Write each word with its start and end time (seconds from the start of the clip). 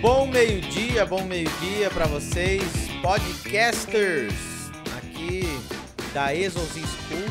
Bom 0.00 0.26
meio-dia, 0.26 1.04
bom 1.04 1.24
meio-dia 1.24 1.90
para 1.90 2.06
vocês, 2.06 2.62
podcasters 3.02 4.32
aqui 4.96 5.42
da 6.14 6.34
Exos 6.34 6.70
School. 6.70 7.28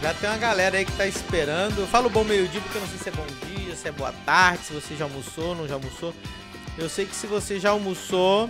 Já 0.00 0.14
tem 0.14 0.30
uma 0.30 0.38
galera 0.38 0.78
aí 0.78 0.86
que 0.86 0.92
tá 0.92 1.06
esperando. 1.06 1.78
Eu 1.78 1.86
falo 1.86 2.08
bom 2.08 2.24
meio-dia 2.24 2.62
porque 2.62 2.78
eu 2.78 2.80
não 2.80 2.88
sei 2.88 2.98
se 2.98 3.08
é 3.10 3.12
bom 3.12 3.26
dia, 3.26 3.76
se 3.76 3.88
é 3.88 3.92
boa 3.92 4.10
tarde, 4.24 4.64
se 4.64 4.72
você 4.72 4.96
já 4.96 5.04
almoçou, 5.04 5.54
não 5.54 5.68
já 5.68 5.74
almoçou. 5.74 6.14
Eu 6.78 6.88
sei 6.88 7.04
que 7.04 7.14
se 7.14 7.26
você 7.26 7.60
já 7.60 7.68
almoçou, 7.68 8.48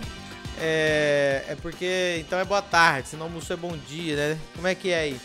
é, 0.57 1.43
é 1.49 1.57
porque 1.61 2.19
então 2.21 2.39
é 2.39 2.45
boa 2.45 2.61
tarde, 2.61 3.09
se 3.09 3.17
não 3.17 3.25
almoçou 3.25 3.55
é 3.55 3.59
bom 3.59 3.75
dia, 3.89 4.15
né? 4.15 4.39
Como 4.55 4.67
é 4.67 4.73
que 4.73 4.91
é 4.91 4.99
aí? 4.99 5.19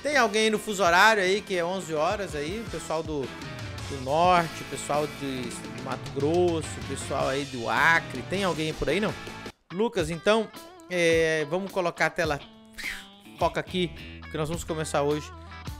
Tem 0.00 0.16
alguém 0.16 0.44
aí 0.44 0.50
no 0.50 0.60
fuso 0.60 0.84
horário 0.84 1.20
aí 1.20 1.40
que 1.40 1.56
é 1.56 1.64
11 1.64 1.92
horas 1.92 2.36
aí, 2.36 2.62
o 2.64 2.70
pessoal 2.70 3.02
do, 3.02 3.28
do 3.92 4.00
norte, 4.00 4.64
pessoal 4.64 5.06
de 5.06 5.82
Mato 5.84 6.10
Grosso, 6.12 6.68
pessoal 6.88 7.28
aí 7.28 7.44
do 7.46 7.68
Acre, 7.68 8.22
tem 8.22 8.42
alguém 8.42 8.72
por 8.72 8.88
aí 8.88 9.00
não? 9.00 9.12
Lucas, 9.72 10.08
então 10.08 10.48
é, 10.88 11.46
vamos 11.50 11.70
colocar 11.70 12.06
a 12.06 12.10
tela 12.10 12.40
foca 13.38 13.60
aqui, 13.60 13.88
que 14.30 14.36
nós 14.36 14.48
vamos 14.48 14.64
começar 14.64 15.02
hoje 15.02 15.30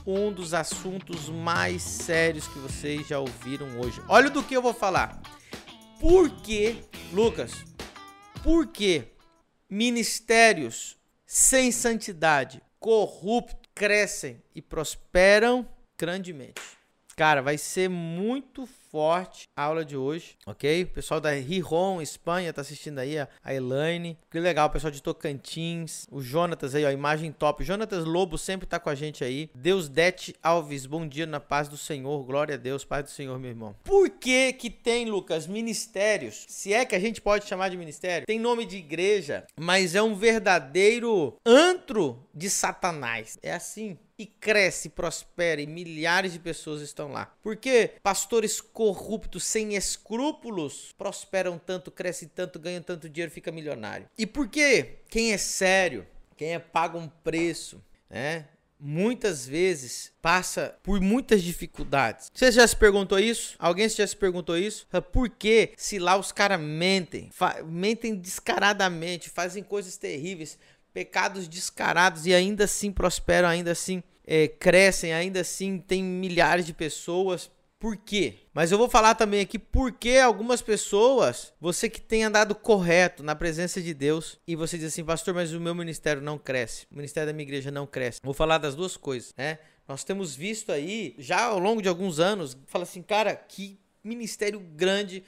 um 0.05 0.31
dos 0.31 0.53
assuntos 0.53 1.27
mais 1.29 1.81
sérios 1.81 2.47
que 2.47 2.59
vocês 2.59 3.07
já 3.07 3.19
ouviram 3.19 3.79
hoje. 3.79 4.01
Olha 4.07 4.29
do 4.29 4.43
que 4.43 4.55
eu 4.55 4.61
vou 4.61 4.73
falar. 4.73 5.19
Por 5.99 6.29
que, 6.41 6.83
Lucas? 7.11 7.63
Por 8.43 8.67
que 8.67 9.05
ministérios 9.69 10.97
sem 11.25 11.71
santidade, 11.71 12.61
corruptos, 12.79 13.63
crescem 13.73 14.43
e 14.53 14.61
prosperam 14.61 15.67
grandemente? 15.97 16.61
Cara, 17.15 17.41
vai 17.41 17.57
ser 17.57 17.89
muito 17.89 18.67
forte 18.93 19.47
a 19.55 19.63
aula 19.63 19.83
de 19.85 19.97
hoje, 19.97 20.35
ok? 20.45 20.83
O 20.83 20.87
pessoal 20.87 21.19
da 21.19 21.31
Riron, 21.31 22.01
Espanha, 22.01 22.53
tá 22.53 22.61
assistindo 22.61 22.99
aí, 22.99 23.17
a 23.17 23.53
Elaine. 23.53 24.17
Que 24.31 24.39
legal, 24.39 24.67
o 24.67 24.71
pessoal 24.71 24.91
de 24.91 25.01
Tocantins, 25.01 26.07
o 26.11 26.21
Jonatas 26.21 26.75
aí, 26.75 26.85
ó, 26.85 26.91
imagem 26.91 27.31
top. 27.31 27.63
Jonatas 27.63 28.05
Lobo 28.05 28.37
sempre 28.37 28.67
tá 28.67 28.79
com 28.79 28.89
a 28.89 28.95
gente 28.95 29.23
aí. 29.23 29.49
Deus 29.55 29.89
Dete 29.89 30.35
Alves, 30.41 30.85
bom 30.85 31.07
dia 31.07 31.25
na 31.25 31.39
paz 31.39 31.67
do 31.67 31.77
Senhor, 31.77 32.23
glória 32.23 32.55
a 32.55 32.57
Deus, 32.57 32.85
paz 32.85 33.05
do 33.05 33.09
Senhor, 33.09 33.39
meu 33.39 33.49
irmão. 33.49 33.75
Por 33.83 34.09
que 34.09 34.53
que 34.53 34.69
tem, 34.69 35.05
Lucas, 35.05 35.47
ministérios? 35.47 36.45
Se 36.47 36.73
é 36.73 36.85
que 36.85 36.95
a 36.95 36.99
gente 36.99 37.21
pode 37.21 37.47
chamar 37.47 37.69
de 37.69 37.77
ministério, 37.77 38.25
tem 38.25 38.39
nome 38.39 38.65
de 38.65 38.77
igreja, 38.77 39.45
mas 39.55 39.95
é 39.95 40.01
um 40.01 40.15
verdadeiro 40.15 41.35
antro 41.45 42.23
de 42.33 42.49
Satanás. 42.49 43.37
É 43.41 43.53
assim 43.53 43.97
cresce, 44.25 44.89
prospera 44.89 45.61
e 45.61 45.67
milhares 45.67 46.33
de 46.33 46.39
pessoas 46.39 46.81
estão 46.81 47.11
lá. 47.11 47.33
Porque 47.41 47.91
pastores 48.01 48.61
corruptos, 48.61 49.43
sem 49.43 49.75
escrúpulos, 49.75 50.93
prosperam 50.97 51.57
tanto, 51.57 51.91
crescem 51.91 52.27
tanto, 52.27 52.59
ganham 52.59 52.81
tanto 52.81 53.09
dinheiro, 53.09 53.31
fica 53.31 53.51
milionário. 53.51 54.09
E 54.17 54.25
por 54.25 54.47
quê? 54.47 54.99
Quem 55.09 55.33
é 55.33 55.37
sério, 55.37 56.07
quem 56.35 56.53
é 56.53 56.59
paga 56.59 56.97
um 56.97 57.07
preço, 57.07 57.83
né? 58.09 58.47
Muitas 58.85 59.47
vezes 59.47 60.11
passa 60.21 60.77
por 60.83 60.99
muitas 60.99 61.41
dificuldades. 61.41 62.29
Você 62.33 62.51
já 62.51 62.67
se 62.67 62.75
perguntou 62.75 63.17
isso? 63.17 63.55
Alguém 63.57 63.87
já 63.87 64.05
se 64.05 64.15
perguntou 64.15 64.57
isso? 64.57 64.85
Por 65.13 65.29
que 65.29 65.71
se 65.77 65.99
lá 65.99 66.17
os 66.17 66.33
caras 66.33 66.59
mentem, 66.59 67.29
mentem 67.65 68.13
descaradamente, 68.13 69.29
fazem 69.29 69.63
coisas 69.63 69.95
terríveis, 69.95 70.59
pecados 70.93 71.47
descarados 71.47 72.25
e 72.25 72.33
ainda 72.33 72.65
assim 72.65 72.91
prosperam, 72.91 73.47
ainda 73.47 73.71
assim 73.71 74.03
é, 74.25 74.47
crescem, 74.47 75.13
ainda 75.13 75.41
assim 75.41 75.77
tem 75.79 76.03
milhares 76.03 76.65
de 76.65 76.73
pessoas. 76.73 77.49
Por 77.79 77.97
quê? 77.97 78.35
Mas 78.53 78.71
eu 78.71 78.77
vou 78.77 78.87
falar 78.87 79.13
também 79.15 79.41
aqui 79.41 79.59
por 79.59 79.91
que 79.91 80.17
algumas 80.17 80.61
pessoas, 80.61 81.53
você 81.59 81.89
que 81.89 81.99
tem 81.99 82.23
andado 82.23 82.55
correto 82.55 83.21
na 83.21 83.35
presença 83.35 83.81
de 83.81 83.93
Deus, 83.93 84.39
e 84.47 84.55
você 84.55 84.77
diz 84.77 84.87
assim, 84.87 85.03
pastor, 85.03 85.33
mas 85.33 85.53
o 85.53 85.59
meu 85.59 85.75
ministério 85.75 86.21
não 86.21 86.37
cresce, 86.37 86.87
o 86.89 86.95
ministério 86.95 87.27
da 87.27 87.33
minha 87.33 87.43
igreja 87.43 87.71
não 87.71 87.85
cresce. 87.85 88.21
Vou 88.23 88.33
falar 88.33 88.57
das 88.57 88.73
duas 88.73 88.95
coisas, 88.95 89.33
né? 89.37 89.59
Nós 89.85 90.05
temos 90.05 90.33
visto 90.33 90.71
aí, 90.71 91.13
já 91.19 91.43
ao 91.43 91.59
longo 91.59 91.81
de 91.81 91.89
alguns 91.89 92.19
anos, 92.19 92.57
fala 92.67 92.83
assim, 92.83 93.01
cara, 93.01 93.35
que 93.35 93.77
ministério 94.01 94.61
grande, 94.61 95.21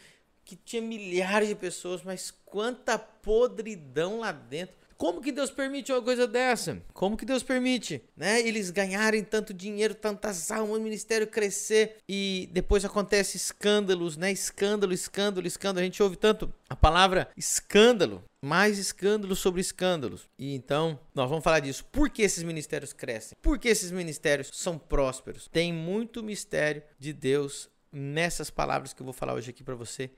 que 0.45 0.55
tinha 0.55 0.81
milhares 0.81 1.49
de 1.49 1.55
pessoas, 1.55 2.03
mas 2.03 2.31
quanta 2.45 2.97
podridão 2.97 4.19
lá 4.19 4.31
dentro. 4.31 4.75
Como 4.97 5.21
que 5.21 5.31
Deus 5.31 5.51
permite 5.51 5.91
uma 5.91 6.01
coisa 6.01 6.25
dessa? 6.25 6.81
Como 6.93 7.17
que 7.17 7.25
Deus 7.25 7.43
permite, 7.43 8.01
né? 8.15 8.39
Eles 8.39 8.69
ganharem 8.69 9.23
tanto 9.23 9.53
dinheiro, 9.53 9.93
tantas 9.93 10.49
almas, 10.51 10.77
o 10.77 10.81
ministério 10.81 11.27
crescer 11.27 11.97
e 12.07 12.49
depois 12.53 12.85
acontece 12.85 13.35
escândalos, 13.35 14.15
né? 14.15 14.31
Escândalo, 14.31 14.93
escândalo, 14.93 15.45
escândalo. 15.45 15.81
A 15.81 15.83
gente 15.83 16.01
ouve 16.01 16.15
tanto 16.15 16.53
a 16.69 16.75
palavra 16.75 17.29
escândalo, 17.35 18.23
mais 18.41 18.77
escândalos 18.77 19.39
sobre 19.39 19.59
escândalos. 19.59 20.29
E 20.39 20.55
então, 20.55 20.97
nós 21.13 21.29
vamos 21.29 21.43
falar 21.43 21.59
disso. 21.59 21.83
Por 21.91 22.09
que 22.09 22.21
esses 22.21 22.43
ministérios 22.43 22.93
crescem? 22.93 23.37
Por 23.41 23.59
que 23.59 23.67
esses 23.67 23.91
ministérios 23.91 24.49
são 24.53 24.77
prósperos? 24.77 25.49
Tem 25.51 25.73
muito 25.73 26.23
mistério 26.23 26.81
de 26.97 27.11
Deus 27.11 27.69
nessas 27.91 28.49
palavras 28.49 28.93
que 28.93 29.01
eu 29.01 29.05
vou 29.05 29.13
falar 29.13 29.33
hoje 29.33 29.49
aqui 29.49 29.63
para 29.63 29.75
você. 29.75 30.09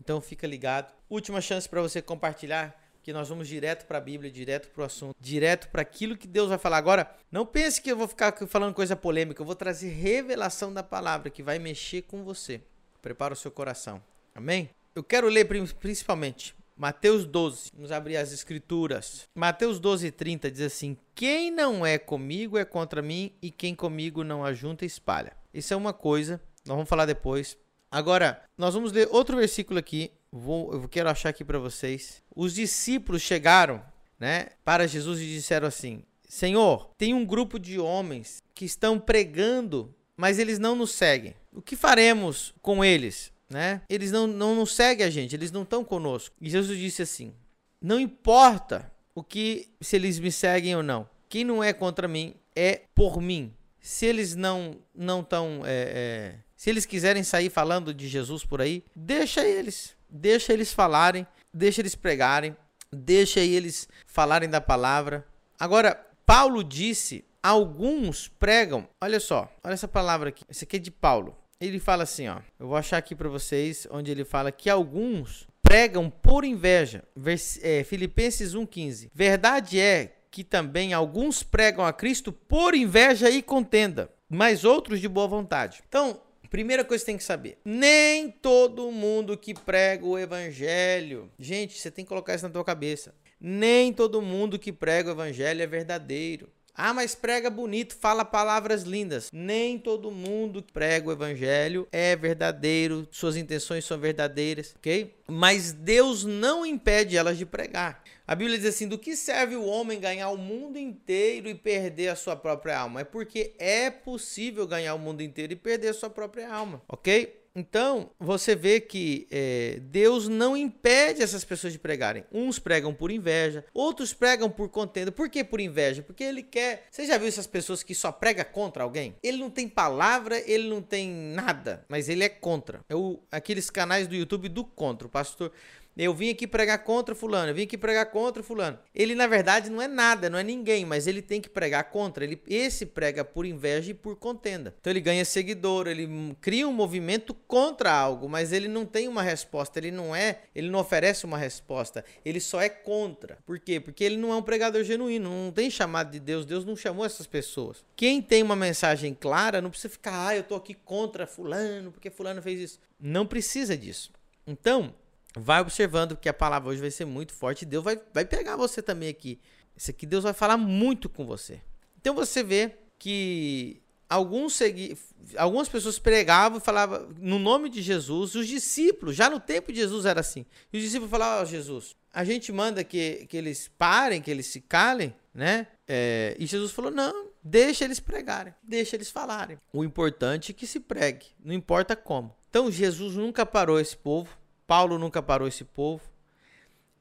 Então, 0.00 0.20
fica 0.20 0.46
ligado. 0.46 0.92
Última 1.08 1.40
chance 1.40 1.68
para 1.68 1.80
você 1.80 2.02
compartilhar 2.02 2.83
que 3.04 3.12
nós 3.12 3.28
vamos 3.28 3.46
direto 3.46 3.84
para 3.84 3.98
a 3.98 4.00
Bíblia, 4.00 4.30
direto 4.30 4.70
para 4.70 4.80
o 4.80 4.84
assunto, 4.86 5.14
direto 5.20 5.68
para 5.68 5.82
aquilo 5.82 6.16
que 6.16 6.26
Deus 6.26 6.48
vai 6.48 6.56
falar. 6.56 6.78
Agora, 6.78 7.14
não 7.30 7.44
pense 7.44 7.80
que 7.80 7.92
eu 7.92 7.96
vou 7.98 8.08
ficar 8.08 8.34
falando 8.48 8.72
coisa 8.72 8.96
polêmica, 8.96 9.42
eu 9.42 9.46
vou 9.46 9.54
trazer 9.54 9.90
revelação 9.90 10.72
da 10.72 10.82
palavra 10.82 11.28
que 11.28 11.42
vai 11.42 11.58
mexer 11.58 12.02
com 12.02 12.24
você. 12.24 12.62
Prepara 13.02 13.34
o 13.34 13.36
seu 13.36 13.50
coração. 13.50 14.02
Amém? 14.34 14.70
Eu 14.94 15.04
quero 15.04 15.28
ler 15.28 15.46
principalmente 15.78 16.54
Mateus 16.74 17.26
12. 17.26 17.72
Vamos 17.74 17.92
abrir 17.92 18.16
as 18.16 18.32
escrituras. 18.32 19.28
Mateus 19.34 19.78
12, 19.78 20.10
30 20.10 20.50
diz 20.50 20.62
assim: 20.62 20.96
Quem 21.14 21.50
não 21.50 21.84
é 21.84 21.98
comigo 21.98 22.56
é 22.56 22.64
contra 22.64 23.02
mim, 23.02 23.32
e 23.42 23.50
quem 23.50 23.74
comigo 23.74 24.24
não 24.24 24.42
ajunta, 24.42 24.86
espalha. 24.86 25.36
Isso 25.52 25.74
é 25.74 25.76
uma 25.76 25.92
coisa, 25.92 26.40
nós 26.64 26.74
vamos 26.74 26.88
falar 26.88 27.04
depois. 27.04 27.58
Agora, 27.90 28.42
nós 28.58 28.74
vamos 28.74 28.90
ler 28.90 29.08
outro 29.12 29.36
versículo 29.36 29.78
aqui, 29.78 30.10
Vou, 30.36 30.72
eu 30.72 30.88
quero 30.88 31.08
achar 31.08 31.28
aqui 31.28 31.44
para 31.44 31.60
vocês. 31.60 32.20
Os 32.34 32.54
discípulos 32.54 33.22
chegaram, 33.22 33.80
né, 34.18 34.48
para 34.64 34.84
Jesus 34.88 35.20
e 35.20 35.26
disseram 35.26 35.68
assim: 35.68 36.02
Senhor, 36.28 36.90
tem 36.98 37.14
um 37.14 37.24
grupo 37.24 37.56
de 37.56 37.78
homens 37.78 38.42
que 38.52 38.64
estão 38.64 38.98
pregando, 38.98 39.94
mas 40.16 40.40
eles 40.40 40.58
não 40.58 40.74
nos 40.74 40.90
seguem. 40.90 41.36
O 41.52 41.62
que 41.62 41.76
faremos 41.76 42.52
com 42.60 42.84
eles? 42.84 43.32
Né? 43.48 43.82
Eles 43.88 44.10
não, 44.10 44.26
não 44.26 44.56
nos 44.56 44.74
seguem 44.74 45.06
a 45.06 45.10
gente, 45.10 45.36
eles 45.36 45.52
não 45.52 45.62
estão 45.62 45.84
conosco. 45.84 46.34
E 46.40 46.50
Jesus 46.50 46.80
disse 46.80 47.02
assim: 47.02 47.32
Não 47.80 48.00
importa 48.00 48.92
o 49.14 49.22
que 49.22 49.68
se 49.80 49.94
eles 49.94 50.18
me 50.18 50.32
seguem 50.32 50.74
ou 50.74 50.82
não. 50.82 51.08
Quem 51.28 51.44
não 51.44 51.62
é 51.62 51.72
contra 51.72 52.08
mim 52.08 52.34
é 52.56 52.82
por 52.92 53.20
mim. 53.20 53.54
Se 53.84 54.06
eles 54.06 54.34
não 54.34 54.78
não 54.94 55.20
estão, 55.20 55.60
é, 55.62 55.92
é, 55.94 56.34
se 56.56 56.70
eles 56.70 56.86
quiserem 56.86 57.22
sair 57.22 57.50
falando 57.50 57.92
de 57.92 58.08
Jesus 58.08 58.42
por 58.42 58.62
aí, 58.62 58.82
deixa 58.96 59.46
eles. 59.46 59.94
Deixa 60.08 60.54
eles 60.54 60.72
falarem, 60.72 61.26
deixa 61.52 61.82
eles 61.82 61.94
pregarem, 61.94 62.56
deixa 62.90 63.40
eles 63.40 63.86
falarem 64.06 64.48
da 64.48 64.58
palavra. 64.58 65.26
Agora, 65.60 66.02
Paulo 66.24 66.64
disse: 66.64 67.26
alguns 67.42 68.26
pregam. 68.26 68.88
Olha 69.02 69.20
só, 69.20 69.54
olha 69.62 69.74
essa 69.74 69.86
palavra 69.86 70.30
aqui. 70.30 70.44
Esse 70.48 70.64
aqui 70.64 70.76
é 70.76 70.78
de 70.78 70.90
Paulo. 70.90 71.36
Ele 71.60 71.78
fala 71.78 72.04
assim, 72.04 72.26
ó. 72.26 72.38
Eu 72.58 72.68
vou 72.68 72.78
achar 72.78 72.96
aqui 72.96 73.14
para 73.14 73.28
vocês 73.28 73.86
onde 73.90 74.10
ele 74.10 74.24
fala 74.24 74.50
que 74.50 74.70
alguns 74.70 75.46
pregam 75.62 76.08
por 76.08 76.42
inveja. 76.42 77.04
Vers 77.14 77.60
é, 77.62 77.84
Filipenses 77.84 78.54
1:15. 78.54 79.10
Verdade 79.12 79.78
é 79.78 80.23
que 80.34 80.42
também 80.42 80.92
alguns 80.92 81.44
pregam 81.44 81.86
a 81.86 81.92
Cristo 81.92 82.32
por 82.32 82.74
inveja 82.74 83.30
e 83.30 83.40
contenda, 83.40 84.10
mas 84.28 84.64
outros 84.64 85.00
de 85.00 85.08
boa 85.08 85.28
vontade. 85.28 85.80
Então, 85.88 86.20
Primeira 86.50 86.84
coisa 86.84 87.02
que 87.02 87.06
você 87.06 87.12
tem 87.12 87.16
que 87.16 87.24
saber: 87.24 87.58
nem 87.64 88.30
todo 88.30 88.92
mundo 88.92 89.36
que 89.36 89.52
prega 89.52 90.06
o 90.06 90.16
evangelho. 90.16 91.28
Gente, 91.36 91.76
você 91.76 91.90
tem 91.90 92.04
que 92.04 92.08
colocar 92.08 92.32
isso 92.32 92.44
na 92.44 92.52
tua 92.52 92.64
cabeça. 92.64 93.12
Nem 93.40 93.92
todo 93.92 94.22
mundo 94.22 94.56
que 94.56 94.72
prega 94.72 95.08
o 95.08 95.12
evangelho 95.12 95.62
é 95.62 95.66
verdadeiro. 95.66 96.48
Ah, 96.76 96.94
mas 96.94 97.14
prega 97.14 97.48
bonito, 97.48 97.96
fala 97.96 98.24
palavras 98.24 98.82
lindas. 98.82 99.30
Nem 99.32 99.78
todo 99.78 100.12
mundo 100.12 100.62
que 100.62 100.72
prega 100.72 101.08
o 101.08 101.12
evangelho 101.12 101.88
é 101.90 102.14
verdadeiro, 102.14 103.06
suas 103.10 103.36
intenções 103.36 103.84
são 103.84 103.98
verdadeiras, 103.98 104.74
ok? 104.76 105.14
Mas 105.28 105.72
Deus 105.72 106.24
não 106.24 106.64
impede 106.66 107.16
elas 107.16 107.36
de 107.36 107.46
pregar. 107.46 108.03
A 108.26 108.34
Bíblia 108.34 108.58
diz 108.58 108.66
assim: 108.66 108.88
do 108.88 108.98
que 108.98 109.14
serve 109.16 109.56
o 109.56 109.64
homem 109.64 110.00
ganhar 110.00 110.30
o 110.30 110.36
mundo 110.36 110.78
inteiro 110.78 111.48
e 111.48 111.54
perder 111.54 112.08
a 112.08 112.16
sua 112.16 112.34
própria 112.34 112.78
alma? 112.78 113.00
É 113.00 113.04
porque 113.04 113.54
é 113.58 113.90
possível 113.90 114.66
ganhar 114.66 114.94
o 114.94 114.98
mundo 114.98 115.22
inteiro 115.22 115.52
e 115.52 115.56
perder 115.56 115.88
a 115.88 115.94
sua 115.94 116.10
própria 116.10 116.52
alma, 116.52 116.82
ok? 116.88 117.44
então, 117.56 118.10
você 118.18 118.56
vê 118.56 118.80
que 118.80 119.28
é, 119.30 119.78
Deus 119.80 120.26
não 120.26 120.56
impede 120.56 121.22
essas 121.22 121.44
pessoas 121.44 121.72
de 121.72 121.78
pregarem. 121.78 122.24
Uns 122.32 122.58
pregam 122.58 122.92
por 122.92 123.12
inveja, 123.12 123.64
outros 123.72 124.12
pregam 124.12 124.50
por 124.50 124.68
contenda. 124.68 125.12
Por 125.12 125.28
que 125.28 125.44
por 125.44 125.60
inveja? 125.60 126.02
Porque 126.02 126.24
ele 126.24 126.42
quer. 126.42 126.88
Você 126.90 127.06
já 127.06 127.16
viu 127.16 127.28
essas 127.28 127.46
pessoas 127.46 127.84
que 127.84 127.94
só 127.94 128.10
prega 128.10 128.44
contra 128.44 128.82
alguém? 128.82 129.14
Ele 129.22 129.38
não 129.38 129.50
tem 129.50 129.68
palavra, 129.68 130.42
ele 130.50 130.68
não 130.68 130.82
tem 130.82 131.08
nada, 131.08 131.84
mas 131.88 132.08
ele 132.08 132.24
é 132.24 132.28
contra. 132.28 132.80
É 132.88 132.96
o, 132.96 133.20
aqueles 133.30 133.70
canais 133.70 134.08
do 134.08 134.16
YouTube 134.16 134.48
do 134.48 134.64
contra. 134.64 135.06
O 135.06 135.10
pastor 135.10 135.52
eu 135.96 136.12
vim 136.12 136.30
aqui 136.30 136.46
pregar 136.46 136.82
contra 136.82 137.14
fulano, 137.14 137.50
eu 137.50 137.54
vim 137.54 137.62
aqui 137.62 137.78
pregar 137.78 138.06
contra 138.06 138.42
fulano. 138.42 138.78
Ele 138.94 139.14
na 139.14 139.26
verdade 139.26 139.70
não 139.70 139.80
é 139.80 139.86
nada, 139.86 140.28
não 140.28 140.38
é 140.38 140.42
ninguém, 140.42 140.84
mas 140.84 141.06
ele 141.06 141.22
tem 141.22 141.40
que 141.40 141.48
pregar 141.48 141.84
contra. 141.90 142.24
Ele 142.24 142.40
esse 142.48 142.84
prega 142.84 143.24
por 143.24 143.46
inveja 143.46 143.92
e 143.92 143.94
por 143.94 144.16
contenda. 144.16 144.74
Então 144.80 144.90
ele 144.90 145.00
ganha 145.00 145.24
seguidor, 145.24 145.86
ele 145.86 146.08
cria 146.40 146.66
um 146.66 146.72
movimento 146.72 147.32
contra 147.32 147.92
algo, 147.92 148.28
mas 148.28 148.52
ele 148.52 148.66
não 148.66 148.84
tem 148.84 149.06
uma 149.06 149.22
resposta, 149.22 149.78
ele 149.78 149.90
não 149.90 150.14
é, 150.14 150.40
ele 150.54 150.68
não 150.68 150.80
oferece 150.80 151.24
uma 151.24 151.38
resposta, 151.38 152.04
ele 152.24 152.40
só 152.40 152.60
é 152.60 152.68
contra. 152.68 153.38
Por 153.46 153.58
quê? 153.60 153.78
Porque 153.78 154.02
ele 154.02 154.16
não 154.16 154.32
é 154.32 154.36
um 154.36 154.42
pregador 154.42 154.82
genuíno, 154.82 155.30
não 155.30 155.52
tem 155.52 155.70
chamado 155.70 156.10
de 156.10 156.18
Deus, 156.18 156.44
Deus 156.44 156.64
não 156.64 156.76
chamou 156.76 157.04
essas 157.04 157.26
pessoas. 157.26 157.84
Quem 157.94 158.20
tem 158.20 158.42
uma 158.42 158.56
mensagem 158.56 159.14
clara 159.14 159.60
não 159.60 159.70
precisa 159.70 159.92
ficar, 159.92 160.28
ah, 160.28 160.36
eu 160.36 160.42
tô 160.42 160.54
aqui 160.54 160.74
contra 160.74 161.26
fulano, 161.26 161.92
porque 161.92 162.10
fulano 162.10 162.42
fez 162.42 162.60
isso. 162.60 162.80
Não 163.00 163.26
precisa 163.26 163.76
disso. 163.76 164.10
Então, 164.46 164.94
vai 165.36 165.60
observando 165.60 166.16
que 166.16 166.28
a 166.28 166.34
palavra 166.34 166.70
hoje 166.70 166.80
vai 166.80 166.90
ser 166.90 167.04
muito 167.04 167.32
forte. 167.32 167.64
Deus 167.64 167.82
vai, 167.82 168.00
vai 168.12 168.24
pegar 168.24 168.56
você 168.56 168.82
também 168.82 169.08
aqui. 169.08 169.40
Isso 169.76 169.90
aqui 169.90 170.06
Deus 170.06 170.24
vai 170.24 170.32
falar 170.32 170.56
muito 170.56 171.08
com 171.08 171.26
você. 171.26 171.60
Então 172.00 172.14
você 172.14 172.42
vê 172.42 172.72
que 172.98 173.82
alguns 174.08 174.54
segui... 174.54 174.96
algumas 175.36 175.68
pessoas 175.68 175.98
pregavam 175.98 176.58
e 176.58 176.60
falavam 176.60 177.08
no 177.18 177.38
nome 177.38 177.68
de 177.68 177.82
Jesus. 177.82 178.34
Os 178.34 178.46
discípulos, 178.46 179.16
já 179.16 179.28
no 179.28 179.40
tempo 179.40 179.72
de 179.72 179.80
Jesus 179.80 180.06
era 180.06 180.20
assim. 180.20 180.46
E 180.72 180.76
os 180.76 180.82
discípulos 180.82 181.10
falavam, 181.10 181.42
oh, 181.42 181.46
Jesus, 181.46 181.96
a 182.12 182.24
gente 182.24 182.52
manda 182.52 182.84
que, 182.84 183.26
que 183.28 183.36
eles 183.36 183.68
parem, 183.76 184.22
que 184.22 184.30
eles 184.30 184.46
se 184.46 184.60
calem, 184.60 185.14
né? 185.34 185.66
É, 185.88 186.36
e 186.38 186.46
Jesus 186.46 186.70
falou, 186.70 186.90
não, 186.90 187.30
deixa 187.42 187.84
eles 187.84 187.98
pregarem, 187.98 188.54
deixa 188.62 188.96
eles 188.96 189.10
falarem. 189.10 189.58
O 189.72 189.82
importante 189.82 190.52
é 190.52 190.54
que 190.54 190.66
se 190.66 190.78
pregue, 190.78 191.26
não 191.44 191.52
importa 191.52 191.96
como. 191.96 192.34
Então 192.48 192.70
Jesus 192.70 193.16
nunca 193.16 193.44
parou 193.44 193.80
esse 193.80 193.96
povo 193.96 194.30
Paulo 194.66 194.98
nunca 194.98 195.22
parou 195.22 195.48
esse 195.48 195.64
povo. 195.64 196.02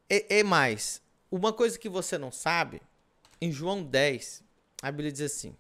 É, 0.10 0.40
é 0.40 0.44
mais, 0.44 1.02
uma 1.32 1.52
coisa 1.52 1.80
que 1.80 1.90
você 1.90 2.18
não 2.18 2.32
sabe, 2.32 2.82
em 3.42 3.52
João 3.52 3.84
10, 3.84 4.44
a 4.82 4.92
Bíblia 4.92 5.12
diz 5.12 5.22
assim: 5.22 5.56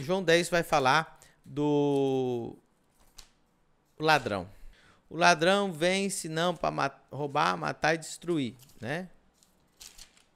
João 0.00 0.22
10 0.22 0.48
vai 0.48 0.62
falar 0.62 1.18
do 1.44 2.56
ladrão. 3.98 4.48
O 5.10 5.16
ladrão 5.16 5.72
vem 5.72 6.10
senão 6.10 6.54
para 6.54 6.70
mat 6.70 6.94
roubar, 7.10 7.56
matar 7.56 7.94
e 7.94 7.98
destruir, 7.98 8.54
né? 8.80 9.08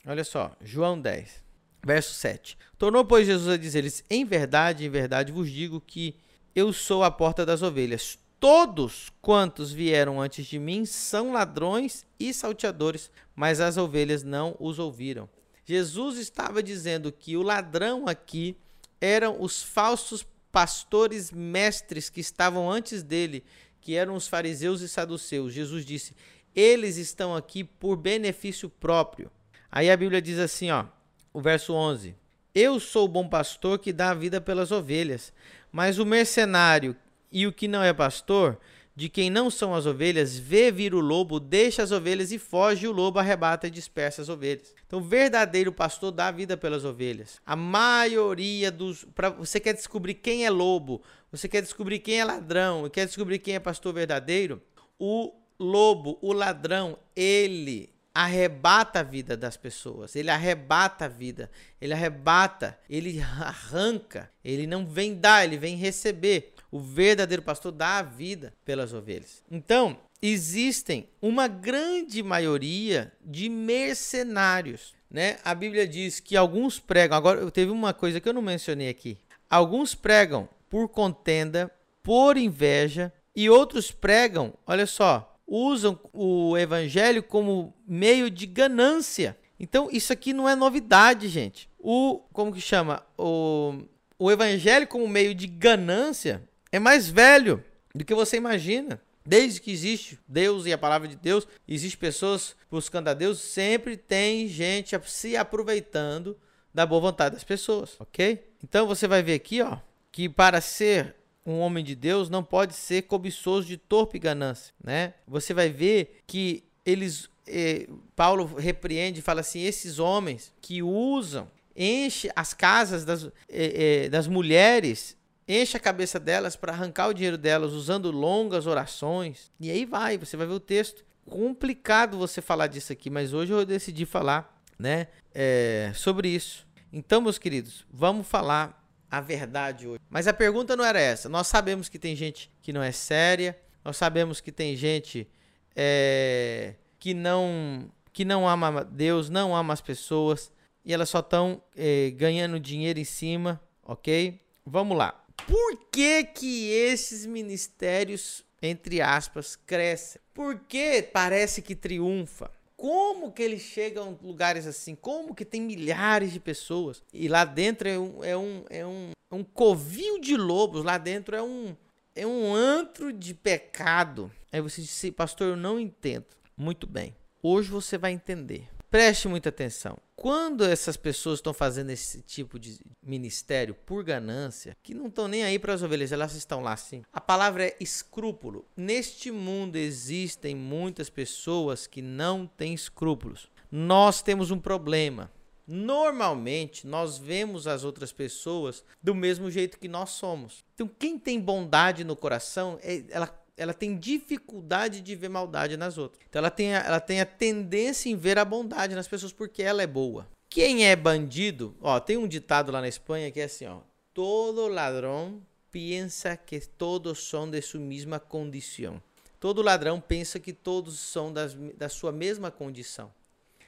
Olha 0.07 0.25
só, 0.25 0.57
João 0.63 1.01
10, 1.01 1.43
verso 1.85 2.15
7. 2.15 2.59
Tornou, 2.79 3.05
pois, 3.05 3.27
Jesus 3.27 3.49
a 3.49 3.57
dizer-lhes: 3.57 4.03
Em 4.11 4.25
verdade, 4.25 4.85
em 4.85 4.91
verdade 4.91 5.31
vos 5.31 5.51
digo 5.51 5.81
que 5.81 6.17
eu 6.55 6.73
sou 6.73 7.05
a 7.05 7.11
porta 7.11 7.47
das 7.47 7.63
ovelhas. 7.63 8.19
Todos 8.43 9.13
quantos 9.23 9.71
vieram 9.71 10.21
antes 10.21 10.47
de 10.47 10.59
mim 10.59 10.85
são 10.85 11.33
ladrões 11.33 12.05
e 12.19 12.35
salteadores, 12.35 13.09
mas 13.37 13.61
as 13.61 13.77
ovelhas 13.77 14.25
não 14.25 14.57
os 14.59 14.81
ouviram. 14.81 15.29
Jesus 15.65 16.19
estava 16.19 16.61
dizendo 16.61 17.13
que 17.13 17.37
o 17.37 17.43
ladrão 17.43 18.09
aqui 18.09 18.57
eram 19.01 19.41
os 19.41 19.63
falsos 19.63 20.27
pastores 20.51 21.31
mestres 21.31 22.11
que 22.11 22.19
estavam 22.19 22.69
antes 22.69 23.05
dele, 23.05 23.45
que 23.81 23.95
eram 23.95 24.17
os 24.17 24.27
fariseus 24.27 24.81
e 24.81 24.89
saduceus. 24.89 25.53
Jesus 25.53 25.87
disse: 25.87 26.13
"Eles 26.53 26.97
estão 26.97 27.37
aqui 27.37 27.63
por 27.63 27.97
benefício 27.97 28.69
próprio". 28.69 29.31
Aí 29.71 29.89
a 29.89 29.97
Bíblia 29.97 30.21
diz 30.21 30.41
assim, 30.41 30.69
ó, 30.69 30.87
o 31.33 31.41
verso 31.41 31.75
11: 31.75 32.17
Eu 32.53 32.81
sou 32.81 33.05
o 33.05 33.09
bom 33.09 33.29
pastor 33.29 33.79
que 33.79 33.93
dá 33.93 34.11
a 34.11 34.15
vida 34.15 34.41
pelas 34.41 34.73
ovelhas, 34.73 35.33
mas 35.71 36.01
o 36.01 36.05
mercenário 36.05 36.97
e 37.33 37.47
o 37.47 37.53
que 37.53 37.67
não 37.67 37.83
é 37.83 37.93
pastor, 37.93 38.59
de 38.95 39.09
quem 39.09 39.31
não 39.31 39.51
são 39.51 39.75
as 39.75 39.87
ovelhas, 39.87 40.39
vê 40.39 40.71
vir 40.71 40.95
o 40.95 41.01
lobo, 41.01 41.41
deixa 41.41 41.83
as 41.83 41.91
ovelhas 41.91 42.31
e 42.31 42.39
foge, 42.39 42.85
e 42.85 42.89
o 42.89 42.93
lobo 42.93 43.19
arrebata 43.19 43.67
e 43.67 43.71
dispersa 43.71 44.21
as 44.21 44.29
ovelhas. 44.29 44.75
Então, 44.87 44.99
o 44.99 45.03
verdadeiro 45.03 45.73
pastor 45.73 46.13
dá 46.13 46.31
vida 46.31 46.57
pelas 46.57 46.85
ovelhas. 46.85 47.41
A 47.47 47.57
maioria 47.57 48.71
dos. 48.71 49.05
Pra, 49.15 49.31
você 49.31 49.59
quer 49.59 49.73
descobrir 49.73 50.15
quem 50.15 50.45
é 50.45 50.51
lobo, 50.51 51.03
você 51.31 51.49
quer 51.49 51.63
descobrir 51.63 52.01
quem 52.01 52.21
é 52.21 52.25
ladrão, 52.25 52.89
quer 52.91 53.07
descobrir 53.07 53.39
quem 53.39 53.55
é 53.55 53.61
pastor 53.61 53.95
verdadeiro? 53.95 54.61
O 54.99 55.33
lobo, 55.59 56.19
o 56.21 56.33
ladrão, 56.33 56.99
ele 57.17 57.91
arrebata 58.15 59.01
a 59.01 59.03
vida 59.03 59.37
das 59.37 59.57
pessoas, 59.57 60.15
ele 60.15 60.29
arrebata 60.29 61.07
a 61.07 61.09
vida, 61.09 61.51
ele 61.81 61.95
arrebata, 61.95 62.79
ele 62.89 63.19
arranca, 63.21 64.31
ele 64.45 64.67
não 64.67 64.87
vem 64.87 65.15
dar, 65.15 65.45
ele 65.45 65.57
vem 65.57 65.77
receber. 65.77 66.52
O 66.73 66.81
verdadeiro 66.81 67.43
pastor 67.43 67.71
dá 67.71 67.99
a 67.99 68.03
vida 68.03 68.55
pelas 68.65 68.95
ovelhas. 68.95 69.43
Então, 69.51 69.99
existem 70.23 71.07
uma 71.21 71.47
grande 71.47 72.23
maioria 72.23 73.13
de 73.23 73.51
mercenários, 73.51 74.95
né? 75.11 75.39
A 75.45 75.55
Bíblia 75.55 75.87
diz 75.87 76.19
que 76.19 76.35
alguns 76.35 76.79
pregam, 76.79 77.19
agora 77.19 77.51
teve 77.51 77.71
uma 77.71 77.93
coisa 77.93 78.19
que 78.21 78.27
eu 78.27 78.33
não 78.33 78.41
mencionei 78.41 78.89
aqui. 78.89 79.19
Alguns 79.51 79.95
pregam 79.95 80.49
por 80.71 80.89
contenda, 80.89 81.71
por 82.03 82.39
inveja, 82.39 83.13
e 83.37 83.51
outros 83.51 83.91
pregam, 83.91 84.55
olha 84.67 84.87
só, 84.87 85.39
usam 85.47 86.01
o 86.11 86.57
evangelho 86.57 87.23
como 87.23 87.75
meio 87.87 88.31
de 88.31 88.47
ganância. 88.47 89.37
Então, 89.61 89.91
isso 89.93 90.11
aqui 90.11 90.33
não 90.33 90.49
é 90.49 90.57
novidade, 90.57 91.29
gente. 91.29 91.69
O 91.79 92.23
como 92.33 92.51
que 92.51 92.63
chama? 92.63 93.05
O 93.19 93.75
o 94.23 94.31
evangelho 94.31 94.87
como 94.87 95.09
meio 95.09 95.35
de 95.35 95.49
ganância 95.49 96.49
é 96.73 96.79
mais 96.79 97.09
velho 97.09 97.63
do 97.95 98.05
que 98.05 98.15
você 98.15 98.39
imagina. 98.39 99.01
Desde 99.25 99.61
que 99.61 99.71
existe 99.71 100.19
Deus 100.27 100.67
e 100.67 100.73
a 100.73 100.79
palavra 100.79 101.07
de 101.07 101.15
Deus, 101.15 101.47
existe 101.69 101.97
pessoas 101.97 102.57
buscando 102.69 103.09
a 103.09 103.15
Deus, 103.15 103.39
sempre 103.39 103.97
tem 103.97 104.49
gente 104.49 104.99
se 105.07 105.37
aproveitando 105.37 106.37
da 106.75 106.85
boa 106.85 107.03
vontade 107.03 107.35
das 107.35 107.45
pessoas, 107.45 107.95
ok? 108.01 108.43
Então 108.65 108.87
você 108.87 109.07
vai 109.07 109.23
ver 109.23 109.35
aqui, 109.35 109.61
ó, 109.63 109.79
que 110.11 110.29
para 110.29 110.61
ser 110.61 111.15
um 111.47 111.61
homem 111.61 111.85
de 111.85 111.95
Deus 111.95 112.31
não 112.31 112.43
pode 112.43 112.75
ser 112.75 113.03
cobiçoso 113.03 113.69
de 113.69 113.77
torpe 113.77 114.19
ganância, 114.19 114.75
né? 114.83 115.15
Você 115.29 115.53
vai 115.55 115.69
ver 115.69 116.23
que 116.27 116.65
eles, 116.85 117.29
eh, 117.47 117.89
Paulo 118.17 118.45
repreende 118.57 119.21
e 119.21 119.23
fala 119.23 119.41
assim, 119.41 119.63
esses 119.63 119.99
homens 119.99 120.53
que 120.61 120.83
usam, 120.83 121.49
enche 121.77 122.31
as 122.35 122.55
casas 122.55 123.05
das, 123.05 123.25
eh, 123.25 123.31
eh, 123.49 124.09
das 124.09 124.27
mulheres 124.27 125.17
enche 125.61 125.77
a 125.77 125.81
cabeça 125.81 126.19
delas 126.21 126.57
para 126.57 126.73
arrancar 126.73 127.09
o 127.09 127.15
dinheiro 127.15 127.39
delas 127.39 127.73
usando 127.73 128.11
longas 128.11 128.67
orações. 128.67 129.51
E 129.61 129.71
aí 129.71 129.85
vai, 129.85 130.19
você 130.19 130.37
vai 130.37 130.47
ver 130.47 130.55
o 130.55 130.61
texto. 130.61 131.05
Complicado 131.29 132.19
você 132.19 132.41
falar 132.41 132.67
disso 132.67 132.93
aqui, 132.93 133.09
mas 133.09 133.33
hoje 133.33 133.53
eu 133.53 133.65
decidi 133.65 134.05
falar, 134.05 134.61
né, 134.79 135.09
é, 135.35 135.93
sobre 135.95 136.29
isso. 136.29 136.67
Então, 136.93 137.21
meus 137.21 137.39
queridos, 137.39 137.87
vamos 137.91 138.27
falar 138.27 138.83
a 139.11 139.21
verdade 139.21 139.87
hoje. 139.87 140.01
Mas 140.11 140.27
a 140.27 140.33
pergunta 140.33 140.75
não 140.75 140.85
era 140.85 141.01
essa. 141.01 141.29
Nós 141.29 141.47
sabemos 141.47 141.89
que 141.89 141.99
tem 141.99 142.17
gente 142.17 142.51
que 142.61 142.73
não 142.73 142.83
é 142.83 142.93
séria. 142.93 143.59
Nós 143.85 143.97
sabemos 143.97 144.41
que 144.41 144.51
tem 144.51 144.77
gente 144.77 145.29
é, 145.77 146.75
que 146.99 147.15
não 147.15 147.91
que 148.13 148.25
não 148.25 148.47
ama 148.47 148.85
Deus, 148.85 149.31
não 149.31 149.57
ama 149.57 149.73
as 149.73 149.81
pessoas 149.81 150.53
e 150.85 150.93
elas 150.93 151.09
só 151.09 151.21
estão 151.21 151.63
é, 151.77 152.11
ganhando 152.11 152.61
dinheiro 152.61 152.99
em 152.99 153.05
cima, 153.05 153.61
ok? 153.83 154.41
Vamos 154.67 154.97
lá. 154.97 155.22
Por 155.47 155.77
que 155.91 156.25
que 156.25 156.71
esses 156.71 157.27
ministérios, 157.27 158.45
entre 158.61 159.01
aspas, 159.01 159.57
crescem? 159.57 160.21
Por 160.33 160.61
que 160.61 161.03
parece 161.03 161.61
que 161.63 161.75
triunfa? 161.75 162.51
Como 162.77 163.31
que 163.31 163.43
eles 163.43 163.63
chegam 163.63 164.19
a 164.21 164.27
lugares 164.27 164.67
assim? 164.67 164.95
Como 164.95 165.35
que 165.35 165.45
tem 165.45 165.61
milhares 165.61 166.33
de 166.33 166.41
pessoas? 166.41 167.03
E 167.13 167.29
lá 167.29 167.45
dentro 167.45 167.89
é 167.89 167.99
um, 167.99 168.25
é 168.25 168.37
um, 168.37 168.65
é 168.69 168.87
um, 168.87 169.11
é 169.31 169.35
um 169.35 169.45
covil 169.45 170.21
de 170.21 170.37
lobos, 170.37 170.85
lá 170.85 170.99
dentro 170.99 171.37
é 171.37 171.43
um, 171.43 171.77
é 172.15 172.27
um 172.27 172.55
antro 172.55 173.13
de 173.13 173.35
pecado. 173.35 174.31
Aí 174.51 174.61
você 174.61 174.83
disse, 174.83 175.13
pastor, 175.13 175.49
eu 175.49 175.57
não 175.57 175.79
entendo. 175.79 176.27
Muito 176.57 176.87
bem. 176.87 177.15
Hoje 177.43 177.71
você 177.71 177.97
vai 177.97 178.13
entender. 178.13 178.69
Preste 178.93 179.27
muita 179.27 179.49
atenção. 179.49 179.97
Quando 180.15 180.63
essas 180.67 180.99
pessoas 180.99 181.39
estão 181.39 181.55
fazendo 181.55 181.89
esse 181.89 182.21
tipo 182.21 182.59
de 182.59 182.79
ministério 183.03 183.75
por 183.75 184.05
ganância, 184.05 184.77
que 184.83 184.93
não 184.93 185.07
estão 185.07 185.27
nem 185.27 185.43
aí 185.45 185.59
para 185.59 185.73
as 185.73 185.83
ovelhas, 185.83 186.13
elas 186.13 186.35
estão 186.35 186.61
lá 186.61 186.77
sim. 186.77 187.03
A 187.11 187.19
palavra 187.19 187.69
é 187.69 187.77
escrúpulo. 187.81 188.67
Neste 188.77 189.31
mundo 189.31 189.77
existem 189.77 190.55
muitas 190.55 191.09
pessoas 191.09 191.87
que 191.87 192.03
não 192.03 192.47
têm 192.47 192.75
escrúpulos. 192.75 193.49
Nós 193.71 194.21
temos 194.21 194.51
um 194.51 194.59
problema. 194.59 195.33
Normalmente 195.67 196.87
nós 196.87 197.17
vemos 197.17 197.67
as 197.67 197.85
outras 197.85 198.13
pessoas 198.13 198.85
do 199.03 199.15
mesmo 199.15 199.51
jeito 199.51 199.79
que 199.79 199.89
nós 199.89 200.11
somos. 200.11 200.63
Então, 200.75 200.87
quem 200.99 201.19
tem 201.19 201.41
bondade 201.41 202.05
no 202.05 202.15
coração, 202.15 202.79
é, 202.83 203.05
ela 203.09 203.42
ela 203.57 203.75
tem 203.75 203.97
dificuldade 203.97 205.01
de 205.01 205.15
ver 205.15 205.29
maldade 205.29 205.77
nas 205.77 205.99
outras. 205.99 206.25
Então 206.29 206.41
ela 206.41 206.51
tem, 206.51 206.75
a, 206.75 206.81
ela 206.81 207.01
tem 207.01 207.21
a 207.21 207.27
tendência 207.27 208.09
em 208.09 208.17
ver 208.17 208.39
a 208.39 208.45
bondade 208.45 208.95
nas 208.95 209.09
pessoas 209.09 209.33
porque 209.33 209.63
ela 209.63 209.83
é 209.83 209.87
boa. 209.87 210.29
Quem 210.49 210.87
é 210.87 210.95
bandido, 210.95 211.75
ó, 211.81 211.99
tem 211.99 212.17
um 212.17 212.29
ditado 212.29 212.71
lá 212.71 212.81
na 212.81 212.89
Espanha 212.89 213.31
que 213.31 213.41
é 213.41 213.45
assim, 213.45 213.67
ó, 213.67 213.81
todo 214.13 214.69
ladrão 214.69 215.43
pensa 215.71 216.37
que 216.37 216.61
todos 216.61 217.27
são 217.27 217.51
de 217.51 217.63
sua 217.63 217.81
mesma 217.81 218.21
condição. 218.21 219.03
Todo 219.41 219.63
ladrão 219.63 220.01
pensa 220.01 220.39
que 220.39 220.53
todos 220.53 220.99
são 221.01 221.33
das, 221.33 221.55
da 221.55 221.89
sua 221.89 222.13
mesma 222.13 222.51
condição. 222.51 223.13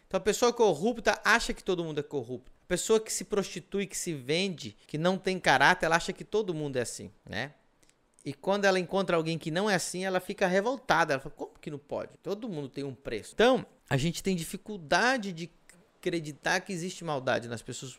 Então 0.07 0.19
a 0.19 0.21
pessoa 0.21 0.53
corrupta 0.53 1.21
acha 1.25 1.53
que 1.53 1.65
todo 1.65 1.83
mundo 1.83 1.99
é 1.99 2.03
corrupto. 2.03 2.53
A 2.65 2.67
pessoa 2.69 3.01
que 3.01 3.13
se 3.13 3.25
prostitui, 3.25 3.87
que 3.87 3.97
se 3.97 4.15
vende, 4.15 4.77
que 4.87 4.97
não 4.97 5.19
tem 5.19 5.39
caráter, 5.39 5.87
ela 5.87 5.97
acha 5.97 6.13
que 6.13 6.25
todo 6.25 6.55
mundo 6.55 6.77
é 6.77 6.83
assim, 6.83 7.11
né? 7.29 7.53
E 8.25 8.33
quando 8.33 8.65
ela 8.65 8.81
encontra 8.81 9.17
alguém 9.17 9.37
que 9.37 9.51
não 9.51 9.69
é 9.69 9.75
assim, 9.75 10.05
ela 10.05 10.19
fica 10.19 10.47
revoltada. 10.47 11.15
Ela 11.15 11.23
fala: 11.23 11.35
como 11.35 11.53
que 11.61 11.71
não 11.71 11.79
pode? 11.79 12.17
Todo 12.23 12.49
mundo 12.49 12.69
tem 12.69 12.83
um 12.83 12.95
preço. 12.95 13.33
Então, 13.35 13.67
a 13.89 13.97
gente 13.97 14.23
tem 14.23 14.35
dificuldade 14.35 15.33
de 15.33 15.51
acreditar 15.99 16.61
que 16.61 16.73
existe 16.73 17.05
maldade 17.05 17.49
nas 17.49 17.63
pessoas. 17.63 17.99